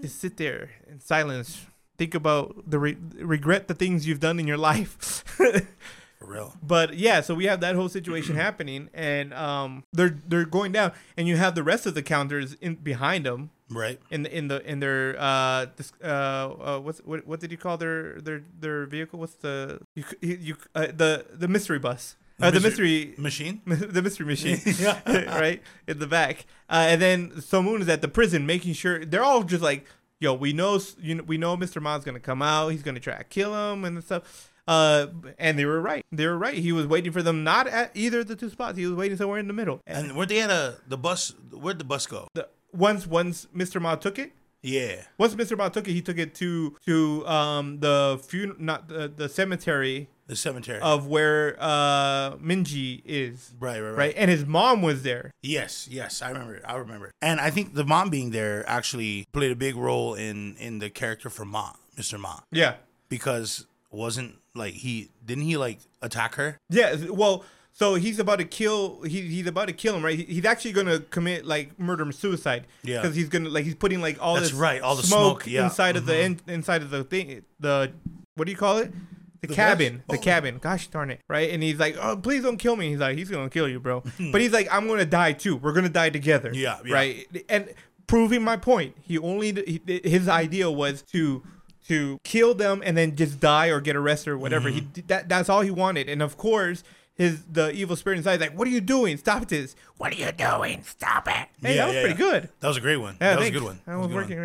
[0.00, 1.66] just sit there in silence.
[1.98, 5.22] Think about the re- regret the things you've done in your life.
[6.20, 6.54] For real.
[6.62, 10.92] But yeah, so we have that whole situation happening, and um, they're they're going down,
[11.16, 13.98] and you have the rest of the counters in behind them Right.
[14.10, 17.56] in the in the in their uh this, uh, uh what's what what did you
[17.56, 19.18] call their their their vehicle?
[19.18, 22.16] What's the you you, uh, the the mystery bus?
[22.42, 23.60] Uh, the mystery machine.
[23.66, 24.58] the mystery machine,
[25.06, 29.22] right in the back, uh, and then Somun is at the prison making sure they're
[29.22, 29.84] all just like,
[30.20, 31.80] "Yo, we know, s- you know, we know Mr.
[31.82, 32.68] Ma's gonna come out.
[32.70, 35.06] He's gonna try to kill him and stuff." Uh,
[35.38, 36.04] and they were right.
[36.12, 36.54] They were right.
[36.54, 38.78] He was waiting for them not at either of the two spots.
[38.78, 39.80] He was waiting somewhere in the middle.
[39.86, 41.34] And And where they had a the bus?
[41.52, 42.28] Where'd the bus go?
[42.34, 43.80] the, once once Mr.
[43.82, 44.30] Ma took it,
[44.62, 45.02] Yeah.
[45.18, 45.56] once Mr.
[45.58, 50.08] Ma took it, he took it to to um the fun not the, the cemetery
[50.28, 50.80] The cemetery.
[50.80, 53.52] of where uh Minji is.
[53.58, 55.32] right, right, right, Right, and his mom was there.
[55.42, 56.54] Yes, yes, I remember.
[56.56, 56.62] it.
[56.64, 57.06] I remember.
[57.08, 57.12] it.
[57.20, 60.90] And I think the mom being there actually played a big role in in the
[60.90, 62.20] character for Ma, Mr.
[62.20, 62.74] Ma, Yeah,
[63.08, 66.58] because wasn't like he didn't he like attack her?
[66.68, 69.02] Yeah, well, so he's about to kill.
[69.02, 70.18] He, he's about to kill him, right?
[70.18, 72.66] He, he's actually gonna commit like murder and suicide.
[72.82, 73.00] Yeah.
[73.00, 75.46] because he's gonna like he's putting like all That's this right, all the smoke, smoke,
[75.46, 75.60] yeah.
[75.60, 75.66] Mm-hmm.
[75.66, 77.42] inside of the in, inside of the thing.
[77.60, 77.92] The
[78.36, 78.92] what do you call it?
[79.40, 80.16] The, The cabin, what?
[80.16, 80.24] the Oh.
[80.24, 80.58] cabin.
[80.58, 81.48] Gosh darn it, right?
[81.50, 84.02] And he's like, "Oh, please don't kill me." He's like, "He's gonna kill you, bro."
[84.32, 85.56] but he's like, "I'm gonna die too.
[85.56, 86.92] We're gonna die together." Yeah, yeah.
[86.92, 87.26] right.
[87.48, 87.72] And
[88.06, 89.52] proving my point, he only
[89.86, 91.42] he, his idea was to
[91.88, 94.68] to kill them and then just die or get arrested or whatever.
[94.68, 94.92] He Mm-hmm.
[94.92, 96.08] did that that's all he wanted.
[96.08, 96.82] And of course,
[97.14, 99.16] his the evil spirit inside is like, "What are you doing?
[99.18, 99.74] Stop this!
[99.98, 100.82] What are you doing?
[100.84, 102.30] Stop it!" Hey, Yeah, that was yeah, pretty yeah.
[102.30, 102.48] good.
[102.60, 103.16] That was a great one.
[103.18, 103.80] That was a good one.
[103.86, 104.14] I That was one.
[104.16, 104.38] working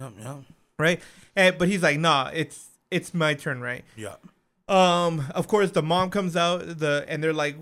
[0.00, 0.36] Yep, yep,
[0.78, 1.00] right,
[1.36, 4.14] and, but he's like, "Nah, it's it's my turn, right?" yeah.
[4.68, 7.56] Um, of course, the mom comes out, the and they're like,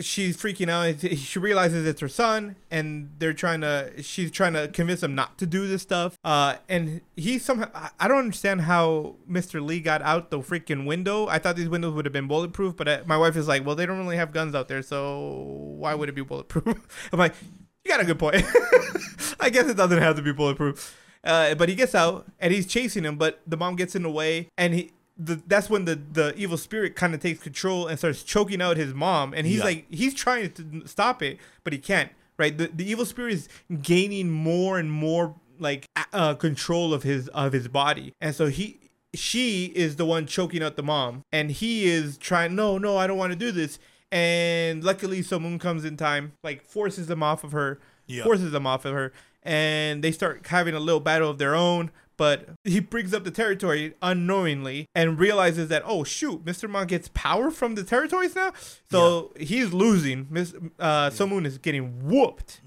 [0.00, 1.00] she's freaking out.
[1.18, 3.92] She realizes it's her son, and they're trying to.
[4.02, 6.16] She's trying to convince him not to do this stuff.
[6.24, 7.68] Uh, and he somehow.
[7.74, 9.64] I- I don't understand how Mr.
[9.64, 11.26] Lee got out the freaking window.
[11.26, 13.74] I thought these windows would have been bulletproof, but uh my wife is like, "Well,
[13.76, 15.28] they don't really have guns out there, so
[15.78, 17.34] why would it be bulletproof?" I'm like,
[17.84, 18.44] "You got a good point.
[19.40, 22.66] I guess it doesn't have to be bulletproof." Uh, but he gets out and he's
[22.66, 24.92] chasing him, but the mom gets in the way, and he.
[25.20, 28.76] The, that's when the, the evil spirit kind of takes control and starts choking out
[28.76, 29.64] his mom, and he's Yeah.
[29.64, 32.12] like he's trying to stop it, but he can't.
[32.38, 32.56] Right?
[32.56, 33.48] The the evil spirit is
[33.82, 38.78] gaining more and more like uh, control of his of his body, and so he
[39.12, 42.54] she is the one choking out the mom, and he is trying.
[42.54, 43.80] No, no, I don't want to do this.
[44.12, 48.22] And luckily, Somun comes in time, like forces them off of her, Yeah.
[48.22, 49.12] forces them off of her,
[49.42, 51.90] and they start having a little battle of their own.
[52.18, 56.68] But he brings up the territory unknowingly and realizes that oh shoot, Mr.
[56.68, 58.52] Ma gets power from the territories now,
[58.90, 60.26] so he's losing.
[60.28, 62.60] Miss uh, Somun is getting whooped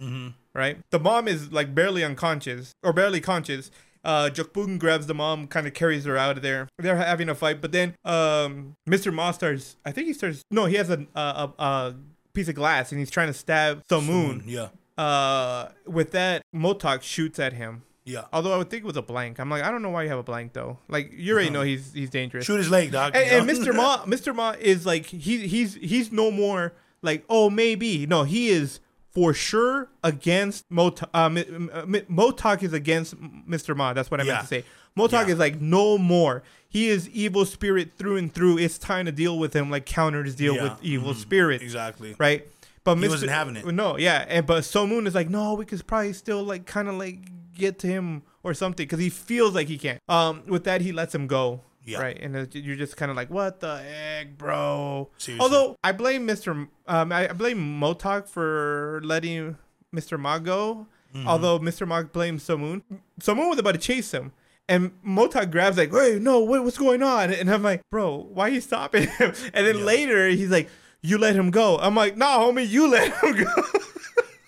[0.54, 0.78] right?
[0.92, 3.72] The mom is like barely unconscious or barely conscious.
[4.04, 6.68] Uh, Jokbun grabs the mom, kind of carries her out of there.
[6.80, 9.14] They're having a fight, but then um, Mr.
[9.14, 9.78] Ma starts.
[9.86, 10.42] I think he starts.
[10.50, 11.96] No, he has a a, a,
[12.34, 14.44] piece of glass and he's trying to stab Somun.
[14.46, 14.70] Yeah.
[14.98, 17.84] Uh, with that, Motok shoots at him.
[18.06, 18.24] Yeah.
[18.34, 19.40] Although I would think it was a blank.
[19.40, 20.80] I'm like, I don't know why you have a blank though.
[20.88, 22.46] Like you already know he's he's dangerous.
[22.46, 23.16] Shoot his leg, dog.
[23.16, 23.50] And, and?
[23.50, 23.76] Mr.
[23.76, 24.36] Ma, Mr.
[24.36, 26.74] Ma is like he he's he's no more
[27.04, 28.80] like oh maybe no he is
[29.12, 31.10] for sure against Motok.
[31.14, 31.46] Uh, Mi-
[31.86, 33.76] Mi- Motok is against Mr.
[33.76, 33.94] Ma.
[33.94, 34.34] That's what I Yeah.
[34.34, 34.64] meant to say.
[34.98, 35.34] Motok Yeah.
[35.34, 36.44] is like no more.
[36.70, 38.58] He is evil spirit through and through.
[38.58, 40.64] It's time to deal with him like counters deal Yeah.
[40.64, 41.18] with evil Mhm.
[41.18, 41.62] spirit.
[41.62, 42.16] Exactly.
[42.18, 42.48] Right.
[42.84, 43.10] But He Mr.
[43.10, 43.66] wasn't having it.
[43.68, 46.96] No, yeah, and but Somun is like, no, we could probably still like kind of
[46.96, 47.20] like
[47.62, 50.00] get to him or something because he feels like he can't.
[50.10, 51.62] Um, with that, he lets him go.
[51.84, 52.00] Yeah.
[52.00, 55.10] Right, and you're just kind of like, what the heck, bro?
[55.18, 55.42] Seriously.
[55.44, 56.68] Although I blame Mr.
[56.88, 59.58] Um, I, I blame Motok for letting
[59.96, 60.20] Mr.
[60.20, 60.86] Ma go.
[61.16, 61.28] Mm-hmm.
[61.28, 61.88] Although Mr.
[61.88, 62.84] Ma blames Somun.
[63.20, 64.32] Somun was about to chase him.
[64.70, 67.32] And Motok grabs like, wait, no, wait, what's going on?
[67.34, 69.34] And I'm like, bro, why are you stopping him?
[69.54, 69.84] And then Yeah.
[69.84, 70.70] later he's like,
[71.02, 71.80] you let him go.
[71.80, 73.64] I'm like, nah, homie, you let him go.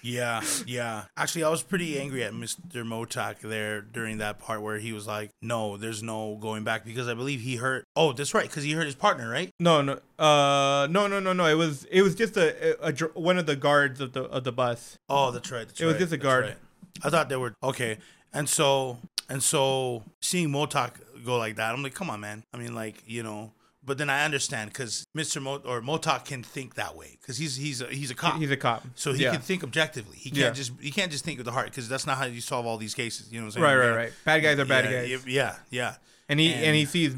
[0.04, 1.06] Yeah, yeah.
[1.16, 2.84] Actually, I was pretty angry at Mr.
[2.84, 7.08] Motak there during that part where he was like, "No, there's no going back," because
[7.08, 7.86] I believe he hurt.
[7.95, 9.49] Oh, that's right, because he hurt his partner, right?
[9.60, 11.45] no, no, uh, no, no, no, no.
[11.47, 14.43] It was, it was just a, a, a one of the guards of the of
[14.43, 14.97] the bus.
[15.08, 15.66] Oh, that's right.
[15.68, 16.45] That's It was right, just a guard.
[16.45, 16.58] right.
[17.04, 17.97] I thought they were okay,
[18.34, 18.99] and so
[19.30, 20.95] and so seeing Motak
[21.26, 22.43] go like that, I'm like, come on, man.
[22.54, 23.51] I mean, like you know.
[23.86, 25.41] But then I understand because Mr.
[25.41, 28.38] Mo- or Motak can think that way because he's he's a, he's a cop.
[28.39, 29.31] He's a cop, So he Yeah.
[29.31, 30.15] can think objectively.
[30.17, 30.49] He can't Yeah.
[30.51, 32.77] just he can't just think with the heart because that's not how you solve all
[32.77, 33.31] these cases.
[33.31, 33.77] You know what I'm saying?
[33.79, 34.13] Right, right, right.
[34.23, 35.25] Bad guys are bad yeah, guys.
[35.27, 35.95] Yeah, yeah,
[36.29, 37.13] And he and, And- he sees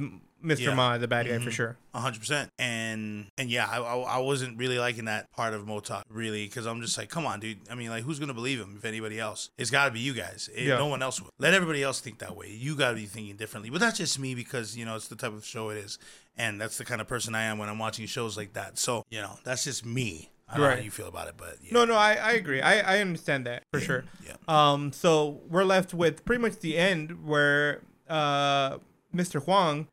[0.45, 0.59] Mr.
[0.59, 0.67] Yeah.
[0.67, 0.75] Mm-hmm.
[0.77, 1.77] Ma a bad guy for sure.
[1.93, 2.51] a hundred percent.
[2.59, 6.65] And and yeah, I, I I wasn't really liking that part of Motok really because
[6.65, 7.59] I'm just like, come on, dude.
[7.69, 9.49] I mean, like, who's gonna believe him if anybody else?
[9.57, 10.49] It's got to be you guys.
[10.53, 10.77] It- Yeah.
[10.77, 11.31] No one else will.
[11.39, 12.49] Let everybody else think that way.
[12.51, 13.69] You got to be thinking differently.
[13.69, 15.97] But that's just me because you know it's the type of show it is,
[16.37, 18.77] and that's the kind of person I am when I'm watching shows like that.
[18.77, 20.29] So you know, that's just me.
[20.47, 21.69] I don't know how you feel about it, but yeah.
[21.73, 22.61] No, no, I, I agree.
[22.61, 24.05] I, I understand that for sure.
[24.23, 24.35] yeah.
[24.47, 28.77] Um, so we're left with pretty much the end where uh,
[29.13, 29.43] Mr.
[29.43, 29.87] Huang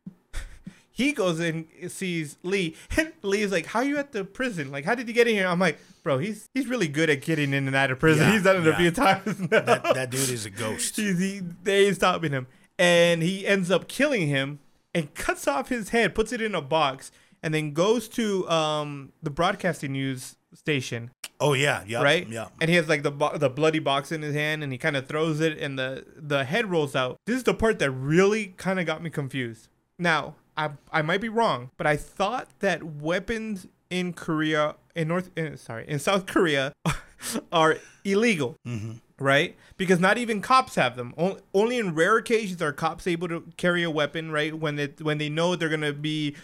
[0.93, 4.71] he goes and sees Lee, and Lee's like, "How are you at the prison?
[4.71, 7.23] Like, how did you get in here?" I'm like, "Bro, he's he's really good at
[7.23, 8.27] getting in and out of prison.
[8.27, 9.61] Yeah, he's done it a few times now.
[9.61, 10.97] That, that dude is a ghost.
[10.97, 12.47] He's- he, they ain't stopping him,
[12.79, 14.59] and he ends up killing him
[14.95, 17.11] and cuts off his head, puts it in a box,
[17.43, 22.29] and then goes to um the broadcasting news station Oh yeah, yeah, right?
[22.29, 22.49] yeah.
[22.61, 24.97] And he has like the bo- the bloody box in his hand, and he kind
[24.97, 27.17] of throws it, and the the head rolls out.
[27.27, 29.67] This is the part that really kind of got me confused.
[29.99, 35.31] Now, I I might be wrong, but I thought that weapons in Korea, in North,
[35.37, 36.73] in, sorry, in South Korea,
[37.53, 38.57] are illegal.
[38.67, 38.93] Mm-hmm.
[39.19, 41.15] Right, because not even cops have them.
[41.17, 44.33] O- Only in rare occasions are cops able to carry a weapon.
[44.33, 46.35] Right, when it when they know they're gonna be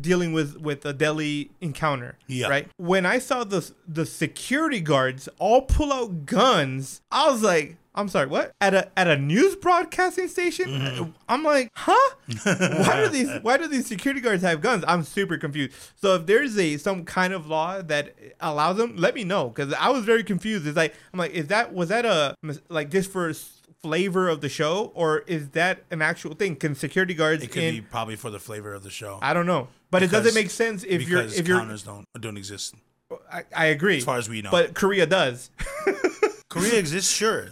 [0.00, 2.18] dealing with with a deadly encounter.
[2.26, 2.48] Yeah.
[2.48, 2.68] Right.
[2.76, 8.08] When I saw the the security guards all pull out guns, I was like, I'm
[8.08, 8.52] sorry, what?
[8.60, 10.66] At a at a news broadcasting station?
[10.68, 11.10] Mm-hmm.
[11.28, 12.14] I'm like, huh?
[12.42, 14.84] why do these why do these security guards have guns?
[14.88, 15.72] I'm super confused.
[15.96, 19.72] So if there's a some kind of law that allows them, let me know because
[19.74, 20.66] I was very confused.
[20.66, 22.36] It's like I'm like, is that was that a
[22.68, 23.32] like just for
[23.80, 26.56] flavor of the show or is that an actual thing?
[26.56, 27.74] Can security guards It could in?
[27.74, 29.18] be probably for the flavor of the show.
[29.20, 31.58] I don't know, but it doesn't make sense if you're because if you're.
[31.58, 32.74] counters don't don't exist.
[33.32, 33.98] I, I agree.
[33.98, 34.50] As far as we know.
[34.50, 35.50] but Korea does.
[36.48, 37.48] Korea exists, sure,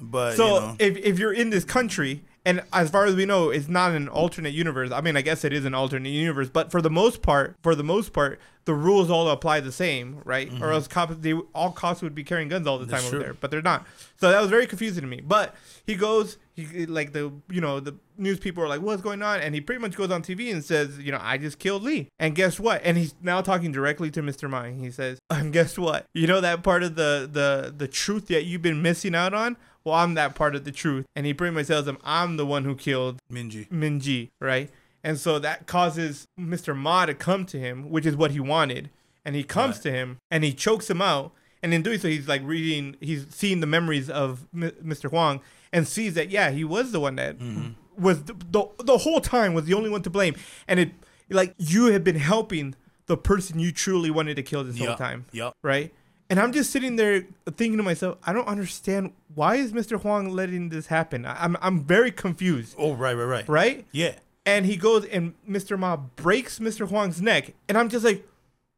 [0.00, 3.26] but So you know, if, if you're in this country And as far as we
[3.26, 4.90] know, it's not an alternate universe.
[4.90, 7.74] I mean, I guess it is an alternate universe, but for the most part, for
[7.74, 10.50] the most part, the rules all apply the same, right?
[10.62, 13.02] Or else cops, they all cops would be carrying guns all the time Mm-hmm.
[13.02, 13.24] That's over true.
[13.24, 13.86] there, but they're not.
[14.20, 15.20] So that was very confusing to me.
[15.20, 15.54] But
[15.84, 19.40] he goes, he like the you know the news people are like, what's going on?
[19.40, 22.08] And he pretty much goes on TV and says, you know, I just killed Lee.
[22.18, 22.80] And guess what?
[22.84, 24.48] And he's now talking directly to Mr.
[24.50, 24.72] Mai.
[24.72, 26.06] He says, and guess what?
[26.14, 29.56] You know that part of the the the truth that you've been missing out on.
[29.84, 31.06] Well, I'm that part of the truth.
[31.16, 33.68] And he pretty much tells him, I'm the one who killed Minji.
[33.70, 34.68] Minji, right?
[35.04, 36.76] And so that causes Mr.
[36.76, 38.90] Ma to come to him, which is what he wanted.
[39.24, 39.82] And he comes Right.
[39.84, 41.32] to him and he chokes him out.
[41.62, 45.08] And in doing so, he's like reading, he's seeing the memories of M- Mr.
[45.08, 45.40] Huang
[45.72, 47.70] and sees that, yeah, he was the one that mm-hmm.
[48.02, 50.34] was the, the, the whole time was the only one to blame.
[50.66, 50.92] And it,
[51.30, 52.74] like, you have been helping
[53.06, 55.56] the person you truly wanted to kill this whole time yup.
[55.62, 55.92] right?
[56.30, 60.00] And I'm just sitting there thinking to myself, I don't understand why is Mr.
[60.00, 61.24] Huang letting this happen?
[61.24, 63.48] I'm I'm very confused, Oh, right, right, right.
[63.48, 63.86] right?
[63.92, 64.16] Yeah.
[64.44, 65.78] And he goes and Mr.
[65.78, 66.86] Ma breaks Mr.
[66.86, 68.26] Huang's neck, and I'm just like,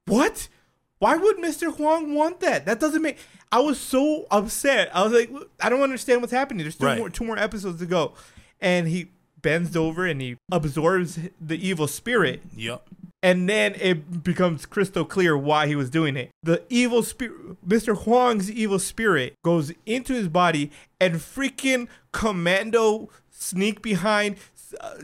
[0.07, 0.49] what?
[1.01, 1.75] Why would Mr.
[1.75, 2.65] Huang want that?
[2.67, 3.19] That doesn't make.
[3.51, 4.95] I was so upset.
[4.95, 5.31] I was like,
[5.61, 6.63] I don't understand what's happening.
[6.63, 6.99] There's two Right.
[6.99, 8.13] more two more episodes to go,
[8.61, 9.09] and he
[9.43, 12.87] bends over and he absorbs the evil spirit Yup.
[13.23, 16.29] and then it becomes crystal clear why he was doing it.
[16.43, 17.97] The evil spirit, Mr.
[17.97, 20.71] Huang's evil spirit, goes into his body
[21.01, 24.37] and freaking commando sneak behind
[24.79, 24.95] uh,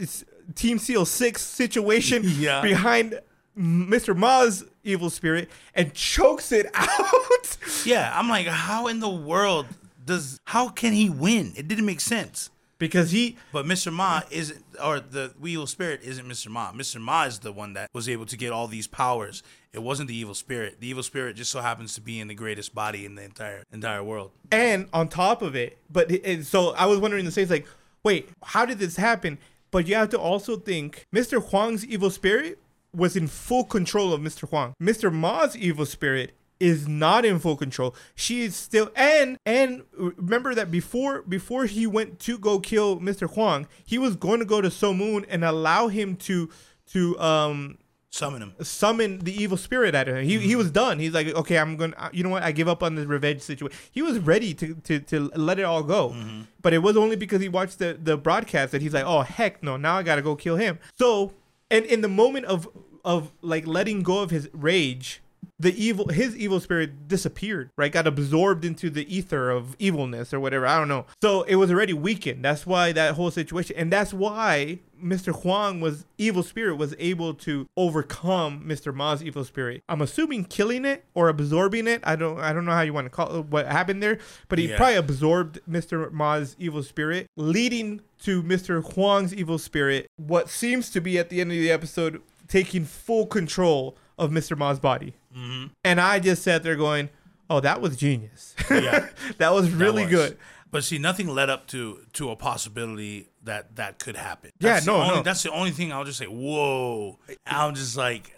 [0.55, 2.61] Team SEAL Six situation Yeah.
[2.61, 3.19] behind
[3.59, 4.15] Mr.
[4.15, 7.57] Ma's evil spirit and chokes it out.
[7.85, 8.13] Yeah.
[8.19, 9.67] I'm like, how in the world
[10.05, 11.53] does how can he win?
[11.57, 12.51] It didn't make sense.
[12.79, 13.93] because he But Mr.
[13.93, 16.49] Ma isn't, or the evil spirit isn't Mr.
[16.49, 16.73] Ma.
[16.73, 17.01] Mr.
[17.01, 19.43] Ma is the one that was able to get all these powers.
[19.73, 20.77] It wasn't the evil spirit.
[20.81, 23.63] The evil spirit just so happens to be in the greatest body in the entire
[23.73, 24.31] entire world.
[24.53, 27.67] and on top of it but it, so i was wondering the same like
[28.05, 29.37] wait how did this happen
[29.71, 32.59] but you have to also think mr huang's evil spirit
[32.97, 37.57] was in full control of mr huang mr ma's evil spirit is not in full
[37.57, 42.99] control she is still and and remember that before before he went to go kill
[42.99, 46.49] mr huang he was going to go to Somun and allow him to
[46.87, 47.79] to um
[48.09, 48.55] Summon him.
[48.63, 50.25] summon the evil spirit at him.
[50.25, 50.99] He, he was done.
[50.99, 52.43] He's like, okay, I'm gonna, you know what?
[52.43, 53.77] I give up on the revenge situation.
[53.91, 56.17] He was ready to, to, to let it all go,
[56.63, 59.63] but it was only because he watched the, the broadcast that he's like, oh heck
[59.63, 60.79] no, now I gotta go kill him.
[60.95, 61.35] So,
[61.71, 62.69] and in the moment of
[63.05, 65.23] of like letting go of his rage,
[65.59, 67.91] the evil his evil spirit disappeared, right?
[67.91, 70.67] Got absorbed into the ether of evilness or whatever.
[70.67, 71.07] I don't know.
[71.23, 72.45] So it was already weakened.
[72.45, 75.35] That's why that whole situation, and that's why Mr.
[75.43, 78.95] Huang was evil spirit was able to overcome Mr.
[78.95, 79.83] Ma's evil spirit.
[79.89, 82.01] I'm assuming killing it or absorbing it.
[82.05, 84.59] I don't I don't know how you want to call it, what happened there, but
[84.59, 84.77] he Yeah.
[84.77, 86.13] probably absorbed Mr.
[86.13, 88.83] Ma's evil spirit, leading to Mr.
[88.95, 90.07] Huang's evil spirit.
[90.17, 94.57] What seems to be at the end of the episode taking full control of Mr.
[94.57, 95.15] Ma's body.
[95.37, 95.67] Mm-hmm.
[95.85, 97.11] And I just sat there going,
[97.51, 98.55] "Oh, that was genius.
[98.71, 99.09] Yeah.
[99.39, 100.13] that was That really was.
[100.13, 100.39] good."
[100.71, 104.51] But see, nothing led up to to a possibility that that could happen.
[104.59, 105.23] Yeah, That's the no, only, no.
[105.23, 106.27] That's the only thing I'll just say.
[106.27, 107.19] Whoa!
[107.47, 108.35] I'm just like,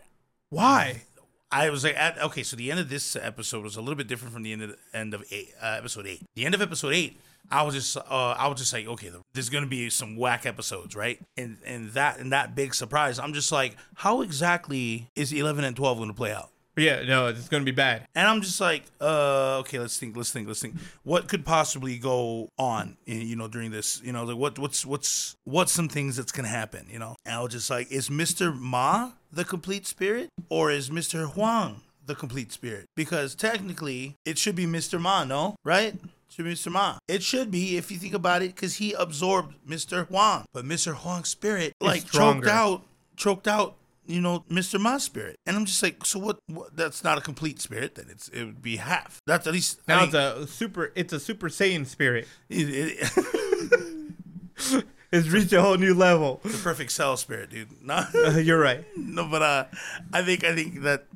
[0.50, 1.02] Why?
[1.50, 4.06] I was like, at, okay, so the end of this episode was a little bit
[4.06, 6.20] different from the end of end of eight, uh, episode eight.
[6.36, 7.18] The end of episode eight,
[7.50, 8.00] I was just, uh,
[8.38, 11.20] I was just like, okay, there's gonna be some whack episodes, right?
[11.36, 15.74] And and that and that big surprise, I'm just like, how exactly is eleven and
[15.76, 16.50] twelve gonna play out?
[16.78, 18.06] Yeah, no, it's gonna be bad.
[18.14, 20.76] And I'm just like, uh, okay, let's think, let's think, let's think.
[21.02, 24.86] What could possibly go on, in, you know, during this, you know, like what, what's,
[24.86, 27.16] what's, what's some things that's gonna happen, you know?
[27.26, 28.56] And I was just like, is Mr.
[28.56, 31.32] Ma the complete spirit, or is Mr.
[31.32, 32.86] Huang the complete spirit?
[32.94, 35.00] Because technically, it should be Mr.
[35.00, 35.94] Ma, no, right?
[36.36, 36.70] Be Mr.
[36.70, 36.98] Ma.
[37.08, 40.06] It should be if you think about it, because he absorbed Mr.
[40.06, 40.94] Huang, but Mr.
[40.94, 42.82] Huang's spirit like choked out,
[43.16, 43.74] choked out
[44.06, 44.80] you know, Mr.
[44.80, 45.36] Ma's spirit.
[45.46, 48.44] And I'm just like, so what, what that's not a complete spirit, then it's it
[48.44, 49.18] would be half.
[49.26, 50.92] That's at least I Now mean, it's a super.
[50.94, 52.26] It's a Super Saiyan spirit.
[52.48, 56.38] it- it- It's reached a whole new level.
[56.44, 57.68] the perfect cell spirit, dude.
[57.82, 58.04] No,
[58.36, 58.84] You're right.
[58.96, 59.64] no, but uh
[60.12, 61.06] I think I think that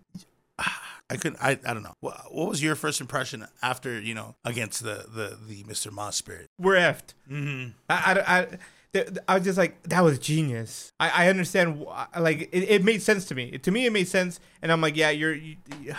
[1.12, 1.94] I couldn't I, I don't know.
[2.00, 5.92] What, what was your first impression after, you know, against the the the Mr.
[5.92, 6.46] Ma spirit?
[6.58, 7.14] We're effed.
[7.30, 7.70] Mm-hmm.
[7.90, 7.94] I,
[8.26, 10.92] I, I, I was just like, that was genius.
[10.98, 11.84] I, I understand.
[12.18, 13.58] Like, it, it made sense to me.
[13.58, 14.40] To me, it made sense.
[14.62, 15.34] And I'm like, yeah, you're.
[15.34, 15.56] You,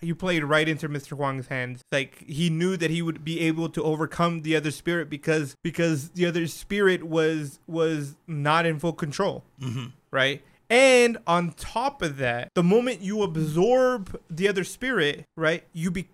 [0.00, 1.16] you played right into Mr.
[1.16, 1.82] Huang's hands.
[1.90, 6.10] Like he knew that he would be able to overcome the other spirit because because
[6.10, 9.44] the other spirit was was not in full control.
[9.62, 9.86] Mm-hmm.
[10.10, 10.42] Right.
[10.74, 16.08] And on top of that, the moment you absorb the other spirit, right, you be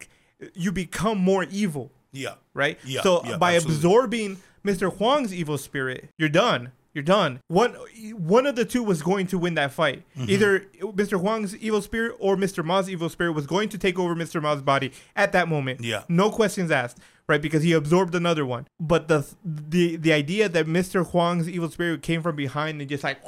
[0.54, 2.34] you become more evil Yeah.
[2.54, 2.78] right?
[2.84, 3.76] Yeah, So yeah, by absolutely.
[3.76, 4.92] absorbing Mr.
[4.96, 6.72] Huang's evil spirit, you're done.
[6.92, 7.40] You're done.
[7.48, 7.70] One
[8.16, 10.02] one of the two was going to win that fight.
[10.18, 10.30] Mm-hmm.
[10.30, 11.20] Either Mr.
[11.20, 12.64] Huang's evil spirit or Mr.
[12.64, 14.42] Ma's evil spirit was going to take over Mr.
[14.42, 15.82] Ma's body at that moment.
[15.82, 16.02] Yeah.
[16.08, 16.98] No questions asked,
[17.28, 17.40] right?
[17.40, 18.66] Because he absorbed another one.
[18.80, 21.06] But the the the idea that Mr.
[21.06, 23.18] Huang's evil spirit came from behind and just like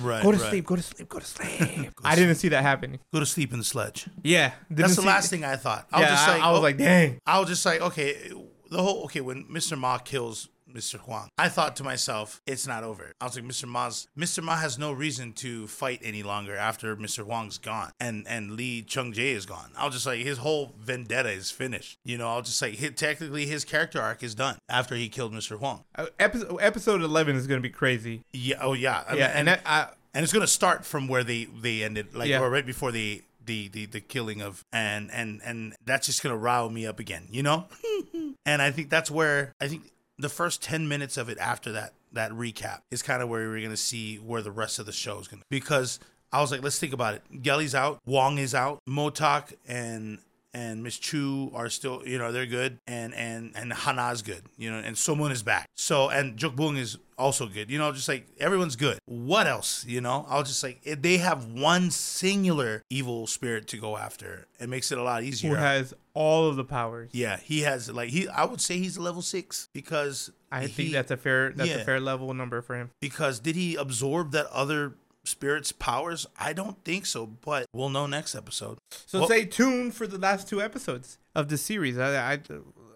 [0.00, 0.22] Right.
[0.22, 0.50] go to right.
[0.50, 1.92] sleep, go to sleep, go to sleep.
[2.04, 2.98] I didn't see that happening.
[3.12, 4.06] Go to sleep in the sledge.
[4.22, 5.86] Yeah, That's the see- last thing I thought.
[5.92, 7.20] I Yeah, was just I- like, I was oh, like, dang.
[7.26, 8.30] I was just like, okay,
[8.70, 9.78] the whole okay when Mr.
[9.78, 10.98] Ma kills Mr.
[10.98, 13.12] Huang, I thought to myself, it's not over.
[13.20, 13.66] I was like, Mr.
[13.66, 14.42] Ma's Mr.
[14.42, 17.24] Ma has no reason to fight any longer after Mr.
[17.24, 19.70] Huang's gone and and Lee Chung Jae is gone.
[19.76, 21.98] I was just like, his whole vendetta is finished.
[22.04, 25.58] You know, I'll just like, technically his character arc is done after he killed Mr.
[25.58, 25.84] Huang.
[25.96, 28.22] Uh, Episode episode eleven is gonna be crazy.
[28.32, 31.24] Yeah, oh yeah, I yeah, mean, and that, I, and it's gonna start from where
[31.24, 32.40] they they ended, like Yeah.
[32.40, 36.36] or right before the the the the killing of and and and that's just gonna
[36.36, 37.66] rile me up again, you know.
[38.46, 39.82] and I think that's where I think
[40.18, 43.62] the first ten minutes of it after that that recap is kind of where we're
[43.62, 46.00] gonna see where the rest of the show is gonna because
[46.30, 47.42] I was like, let's think about it.
[47.42, 50.18] Gelly's out, Wong is out, Motok and
[50.58, 54.70] and Miss Chu are still, you know, they're good, and and and Hana's good, you
[54.70, 55.68] know, and Somun is back.
[55.76, 58.98] So and Jokbung is also good, you know, just like everyone's good.
[59.06, 60.26] What else, you know?
[60.28, 64.98] I'll just like, they have one singular evil spirit to go after, it makes it
[64.98, 65.50] a lot easier.
[65.50, 67.10] who has all of the powers.
[67.12, 68.28] yeah, he has like he.
[68.28, 71.70] I would say he's a level six because I he- think that's a fair that's
[71.70, 71.76] yeah.
[71.76, 72.90] a fair level number for him.
[73.00, 74.94] because did he absorb that other
[75.28, 76.26] spirit's powers?
[76.38, 78.78] I don't think so, but we'll know next episode.
[79.06, 81.98] So Well- stay tuned for the last two episodes of the series.
[81.98, 82.38] I, I,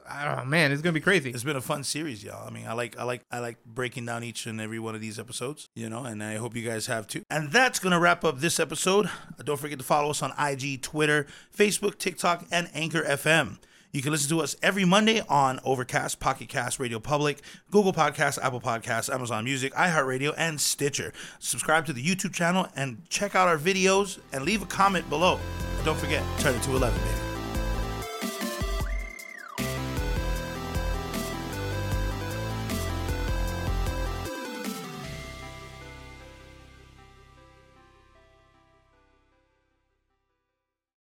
[0.09, 1.31] I don't know, man, it's gonna be crazy.
[1.31, 2.47] It's been a fun series, y'all.
[2.47, 5.01] I mean, I like, I like, I like breaking down each and every one of
[5.01, 7.23] these episodes, you know, and I hope you guys have too.
[7.31, 9.09] And that's gonna wrap up this episode.
[9.45, 11.27] Don't forget to follow us on IG, Twitter,
[11.57, 13.59] Facebook, TikTok, and Anchor FM.
[13.93, 18.43] You can listen to us every Monday on Overcast, Pocket Cast, Radio Public, Google Podcasts,
[18.43, 21.13] Apple Podcasts, Amazon Music, iHeartRadio, and Stitcher.
[21.41, 25.39] Subscribe to the YouTube channel and check out our videos and leave a comment below.
[25.85, 27.32] Don't forget, turn it to 11, baby.